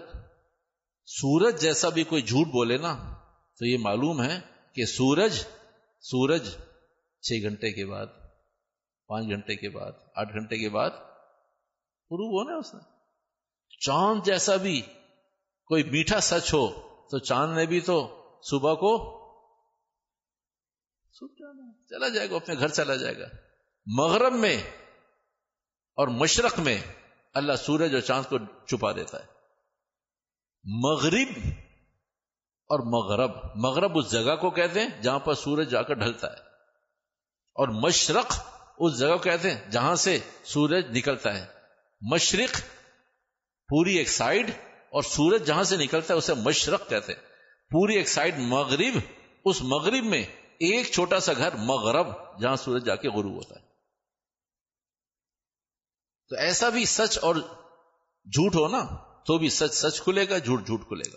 [1.06, 3.14] سورج جیسا بھی کوئی جھوٹ بولے نا،
[3.58, 4.40] تو یہ معلوم ہے
[4.72, 5.44] کہ سورج
[6.00, 6.48] سورج
[7.20, 8.06] چھ گھنٹے کے بعد،
[9.06, 10.90] پانچ گھنٹے کے بعد، آٹھ گھنٹے کے بعد
[12.08, 12.80] پروو ہونا اس نے۔
[13.80, 14.82] چاند جیسا بھی
[15.70, 16.68] کوئی میٹھا سچ ہو
[17.10, 19.20] تو چاند نے بھی تو صبح کو
[21.88, 23.26] چلا جائے گا، اپنے گھر چلا جائے گا۔
[23.86, 24.62] مغرب میں
[25.96, 26.78] اور مشرق میں
[27.34, 29.26] اللہ سورج اور چاند کو چھپا دیتا ہے۔
[30.64, 31.48] مغرب
[32.68, 36.38] اور مغرب مغرب اس جگہ کو کہتے ہیں جہاں پر سورج جا کر ڈھلتا ہے۔
[37.54, 38.40] اور مشرق
[38.78, 41.46] اس جگہ کو کہتے ہیں جہاں سے سورج نکلتا ہے۔
[42.00, 42.60] مشرق
[43.68, 44.50] پوری ایک سائڈ
[44.90, 47.20] اور سورج جہاں سے نکلتا ہے اسے مشرق کہتے ہیں۔
[47.70, 48.98] پوری ایک سائڈ مغرب،
[49.44, 50.22] اس مغرب میں
[50.58, 52.06] ایک چھوٹا سا گھر مغرب
[52.40, 53.64] جہاں سورج جا کے غروب ہوتا ہے۔
[56.28, 57.34] تو ایسا بھی سچ اور
[58.24, 58.84] جھوٹ ہو نا،
[59.26, 61.16] تو بھی سچ سچ کھلے گا، جھوٹ جھوٹ کھلے گا۔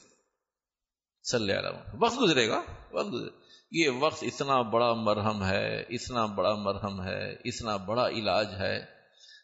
[1.32, 2.62] چل رہا وقت گزرے گا،
[2.92, 3.30] وقت گزرے۔
[3.72, 8.86] یہ وقت اتنا بڑا مرہم ہے، اتنا بڑا مرہم ہے، اتنا بڑا علاج ہے۔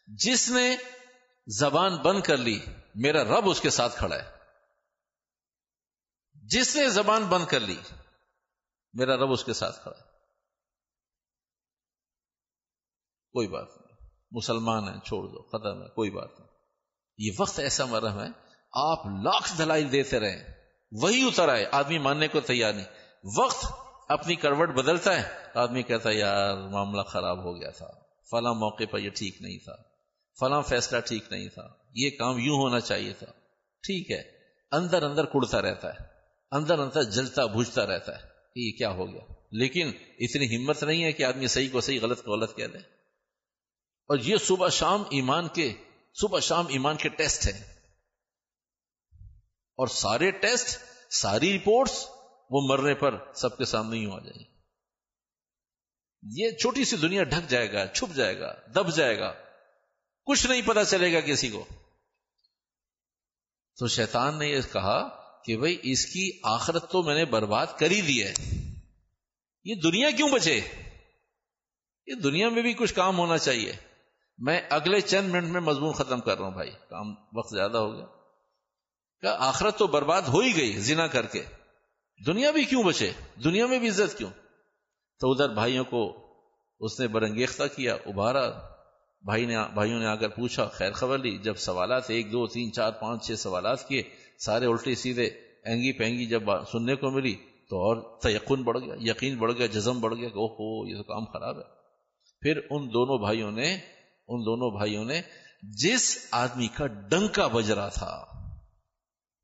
[0.06, 0.76] جس نے
[1.46, 2.60] زبان بند کر لی،
[2.94, 4.30] میرا رب اس کے ساتھ کھڑا ہے۔
[6.34, 7.76] جس نے زبان بند کر لی،
[8.92, 10.02] میرا رب اس کے ساتھ کھڑا ہے۔
[13.32, 16.48] کوئی بات نہیں۔ مسلمان ہیں، چھوڑ دو، ختم ہے، کوئی بات نہیں۔
[17.18, 18.28] یہ وقت ایسا مرم ہے،
[18.72, 20.52] آپ لاکھ دلائل دیتے رہے
[20.92, 22.86] وہی اتر آئے، آدمی ماننے کو تیار نہیں۔
[23.38, 23.66] وقت
[24.08, 27.86] اپنی کروٹ بدلتا ہے، آدمی کہتا ہے، یار، معاملہ خراب ہو گیا تھا،
[28.30, 29.89] فلاں موقع پر یہ ٹھیک نہیں تھا۔
[30.40, 33.26] فلاں فیصلہ ٹھیک نہیں تھا، یہ کام یوں ہونا چاہیے تھا۔
[33.82, 34.22] ٹھیک ہے،
[34.72, 36.04] اندر اندر کڑتا رہتا ہے،
[36.50, 38.22] اندر اندر جلتا بوجھتا رہتا ہے
[38.54, 42.00] کہ یہ کیا ہو گیا؟ لیکن اتنی ہمت نہیں ہے کہ آدمی صحیح کو صحیح،
[42.02, 45.72] غلط کو غلط کہہ دے۔ اور یہ صبح شام ایمان کے،
[46.14, 47.64] صبح شام ایمان کے ٹیسٹ ہیں۔
[49.76, 50.78] اور سارے ٹیسٹ،
[51.12, 52.06] ساری رپورٹس
[52.50, 54.44] وہ مرنے پر سب کے سامنے ہی آ جائیں۔
[56.22, 59.32] یہ چھوٹی سی دنیا ڈھک جائے گا، چھپ جائے گا، دب جائے گا۔
[60.30, 61.64] کچھ نہیں پتا چلے گا کسی کو۔
[63.78, 65.08] تو شیطان نے یہ کہا
[65.44, 68.34] کہ بھائی اس کی آخرت تو میں نے برباد کر ہی دی ہے۔
[69.64, 70.60] یہ دنیا کیوں بچے؟
[72.06, 73.72] یہ دنیا میں بھی کچھ کام ہونا چاہیے۔
[74.38, 77.96] میں اگلے چند منٹ میں مضمون ختم کر رہا ہوں بھائی۔ کام وقت زیادہ ہو
[77.96, 78.06] گیا۔
[79.20, 81.44] کہ آخرت تو برباد ہو ہی گئی زنا کر کے۔
[82.26, 83.12] دنیا بھی کیوں بچے؟
[83.44, 84.30] دنیا میں بھی عزت کیوں؟
[85.20, 86.26] تو ادھر بھائیوں کو
[86.80, 88.69] اس نے برنگیختہ کیا، ابھارا۔
[89.24, 92.72] بھائی نے بھائیوں نے آ کر پوچھا، خیر خبر لی جب سوالات ایک، دو، تین،
[92.72, 94.02] چار، پانچ، چھ سوالات کیے،
[94.38, 95.24] سارے الٹے سیدھے،
[95.64, 96.42] اینگی پینگی جب
[96.72, 97.34] سننے کو ملی
[97.70, 101.02] تو اور تیقن بڑھ گیا، یقین بڑھ گیا، جزم بڑھ گیا کہ اوہو، یہ تو
[101.02, 101.68] کام خراب ہے۔
[102.42, 105.20] پھر ان دونوں بھائیوں نے ان دونوں بھائیوں نے
[105.62, 108.24] جس آدمی کا ڈنکا بج رہا تھا،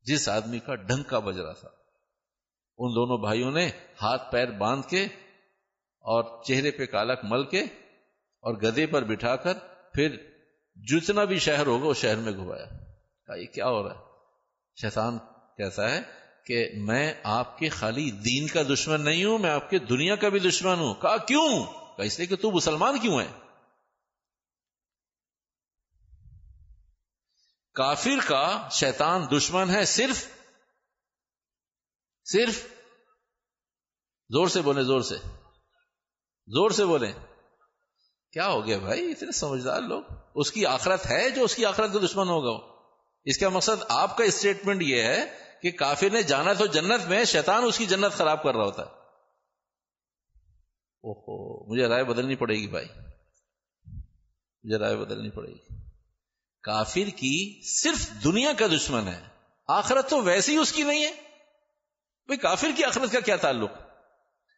[0.05, 1.69] جس آدمی کا ڈنکا بج رہا تھا،
[2.79, 3.69] ان دونوں بھائیوں نے
[4.01, 5.03] ہاتھ پیر باندھ کے
[6.05, 7.63] اور چہرے پہ کالک مل کے
[8.47, 9.53] اور گدے پر بٹھا کر
[9.93, 10.17] پھر
[10.75, 12.65] جتنا بھی شہر ہوگا، اس شہر میں گھمایا
[13.35, 14.03] یہ کیا ہو رہا ہے؟
[14.81, 15.17] شیطان
[15.57, 16.01] کیسا ہے
[16.45, 20.29] کہ میں آپ کے خالی دین کا دشمن نہیں ہوں، میں آپ کے دنیا کا
[20.29, 23.27] بھی دشمن ہوں۔ کہا، کیوں؟ کہا، اس لیے کہ تو مسلمان کیوں ہے
[27.73, 30.27] کافر کا شیطان دشمن ہے صرف
[32.25, 32.67] صرف،
[34.29, 35.15] زور سے بولے زور سے۔
[36.47, 37.13] زور سے بولیں۔
[38.31, 40.03] کیا ہو گیا بھائی؟ اتنے سمجھدار لوگ۔
[40.35, 42.83] اس کی آخرت ہے جو اس کی آخرت کا دشمن ہوگا۔
[43.25, 45.25] اس کا مقصد آپ کا اسٹیٹمنٹ یہ ہے
[45.61, 48.81] کہ کافر نے جانا تو جنت میں شیطان اس کی جنت خراب کر رہا ہوتا
[48.81, 48.87] ہے۔
[51.03, 52.85] اوہو، مجھے رائے بدلنی پڑے گی بھائی۔
[54.63, 55.75] مجھے رائے بدلنی پڑے گی۔
[56.63, 59.23] کافر کی صرف دنیا کا دشمن ہے،
[59.67, 61.11] آخرت تو ویسی ہی اس کی نہیں ہے۔
[62.25, 63.71] بھائی، کافر کی آخرت کا کیا تعلق؟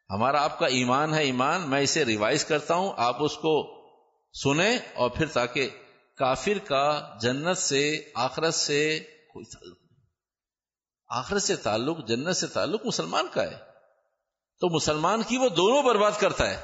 [0.10, 3.80] ہمارا آپ کا ایمان ہے ایمان، میں اسے ریوائز کرتا ہوں، آپ اس کو
[4.44, 5.70] سنیں اور پھر تاکہ
[6.18, 9.00] کافر کا جنت سے، آخرت سے
[9.34, 10.06] کوئی تعلق نہیں
[11.10, 13.70] آخرت سے تعلق، جنت سے تعلق مسلمان کا ہے۔
[14.60, 16.64] تو مسلمان کی وہ دونوں برباد کرتا ہے۔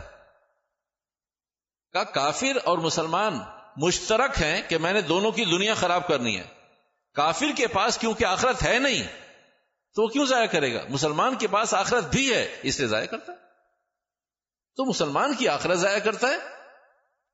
[1.93, 3.39] کا کافر اور مسلمان
[3.77, 6.47] مشترک ہیں کہ میں نے دونوں کی دنیا خراب کرنی ہے۔
[7.13, 9.24] کافر کے پاس کیونکہ آخرت ہے نہیں
[9.95, 13.05] تو وہ کیوں ضائع کرے گا؟ مسلمان کے پاس آخرت بھی ہے، اس لیے ضائع
[13.05, 13.37] کرتا ہے۔
[14.75, 16.35] تو مسلمان کی آخرت ضائع کرتا ہے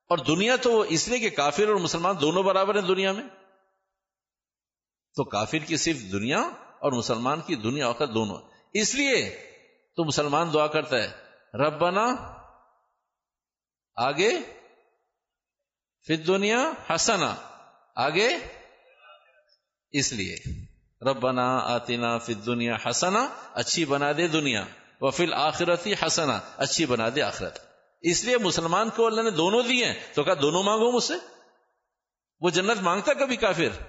[0.09, 3.23] اور دنیا تو اس لیے کہ کافر اور مسلمان دونوں برابر ہیں دنیا میں۔
[5.15, 6.39] تو کافر کی صرف دنیا
[6.79, 8.37] اور مسلمان کی دنیا آخر دونوں
[8.73, 9.29] اس لیے
[9.95, 11.11] تو مسلمان دعا کرتا ہے
[11.53, 12.07] رب بنا
[13.95, 14.39] آگے
[16.01, 17.35] پھر دنیا ہسنا
[17.95, 18.37] آگے
[19.91, 20.60] اس لیے۔
[21.01, 24.65] ربنا آتنا فی دنیا حسنا، اچھی بنا دے دنیا
[25.01, 27.59] وہ فل آخرتی حسنا، اچھی بنا دے آخرت۔
[28.01, 31.13] اس لیے مسلمان کو اللہ نے دونوں دیے ہیں۔ تو کہا، دونوں مانگو مجھ سے؟
[32.39, 33.83] وہ جنت مانگتا کبھی کافر؟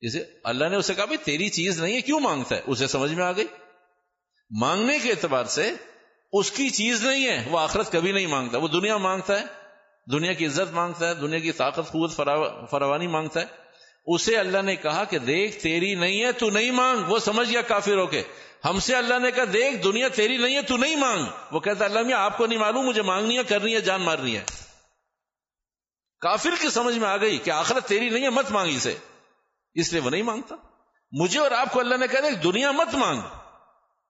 [0.00, 3.12] اسے، اللہ نے اسے کہا، بھائی، تیری چیز نہیں ہے، کیوں مانگتا ہے؟ اسے سمجھ
[3.12, 3.46] میں آ گئی؟
[4.50, 5.74] مانگنے کے اعتبار سے
[6.32, 9.44] اس کی چیز نہیں ہے، وہ آخرت کبھی نہیں مانگتا۔ وہ دنیا مانگتا ہے،
[10.12, 12.12] دنیا کی عزت مانگتا ہے، دنیا کی طاقت، قوت
[12.70, 13.61] فراوانی مانگتا ہے۔
[14.04, 17.62] اسے اللہ نے کہا کہ دیکھ، تیری نہیں ہے، تو نہیں مانگ۔ وہ سمجھ گیا
[17.62, 18.22] کافر ہو کے۔
[18.64, 21.84] ہم سے اللہ نے کہا، دیکھ، دنیا تیری نہیں ہے، تو نہیں مانگ۔ وہ کہتا،
[21.84, 24.44] اللہ میاں، آپ کو نہیں معلوم، مجھے مانگنی ہے، کرنی ہے، جان مارنی ہے۔
[26.20, 28.96] کافر کی سمجھ میں آ گئی کہ آخرت تیری نہیں ہے، مت مانگ اسے۔
[29.74, 30.54] اس لیے وہ نہیں مانگتا۔
[31.12, 33.20] مجھے اور آپ کو اللہ نے کہا، دیکھ، دنیا مت مانگ۔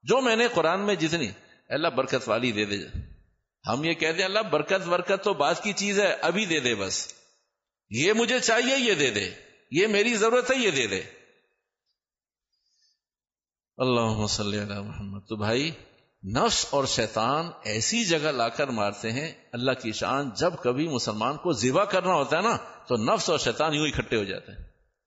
[0.03, 1.31] جو میں نے قرآن میں جتنی
[1.69, 2.77] اللہ، برکت والی دے دے۔
[3.69, 6.75] ہم یہ کہتے ہیں اللہ، برکت برکت تو بات کی چیز ہے، ابھی دے دے
[6.75, 7.15] بس۔
[7.91, 11.03] یہ مجھے چاہیے، یہ دے دے۔ یہ میری ضرورت ہے، یہ دے دے۔
[13.77, 15.71] اللہ صلی اللہ محمد۔ تو بھائی،
[16.33, 21.37] نفس اور شیطان ایسی جگہ لا کر مارتے ہیں، اللہ کی شان جب کبھی مسلمان
[21.37, 24.65] کو ذبح کرنا ہوتا ہے نا، تو نفس اور شیطان یوں اکٹھے ہو جاتے ہیں۔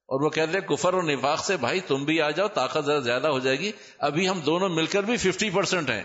[0.08, 3.00] اور وہ کہتے ہیں، کفر اور نفاق سے بھائی تم بھی آ جاؤ، طاقت ذرا
[3.00, 6.04] زیادہ ہو جائے گی۔ ابھی ہم دونوں مل کر بھی ففٹی پرسینٹ ہیں۔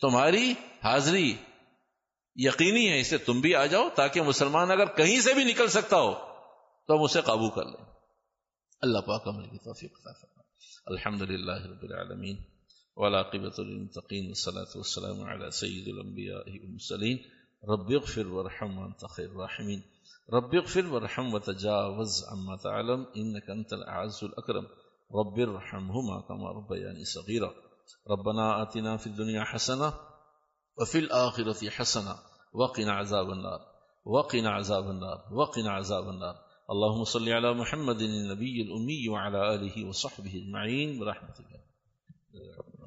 [0.00, 1.36] تمہاری حاضری
[2.36, 5.96] یقینی ہے اسے تم بھی آ جاؤ، تاکہ مسلمان اگر کہیں سے بھی نکل سکتا
[5.96, 6.29] ہو
[6.90, 7.84] تو ہم اسے قابو کر لیں۔
[8.80, 10.48] اللہ پاک عمل کی توفیق عطا فرمائے۔
[10.86, 12.36] الحمد للہ رب العالمین۔
[12.96, 17.16] والعاقبۃ للمتقین۔ والصلاة والسلام على سید الانبیاء والمرسلین
[17.62, 19.80] رب اغفر ورحم وانت خیر الراحمین۔
[20.28, 24.64] رب اغفر ورحم وتجاوز عما تعلم۔ انك انت الاعز الاكرم
[25.10, 27.48] رب ارحمهما كما ربياني صغيرا
[28.14, 29.90] ربنا آتنا في الدنيا حسنه
[30.76, 32.14] وفي الاخره حسنه
[32.54, 33.58] وقنا عذاب النار۔
[34.06, 40.30] وقنا عذاب النار۔ وقنا عذاب النار۔ اللهم صل على محمد النبي الأمي وعلى آله وصحبه
[40.36, 41.60] أجمعين برحمتك.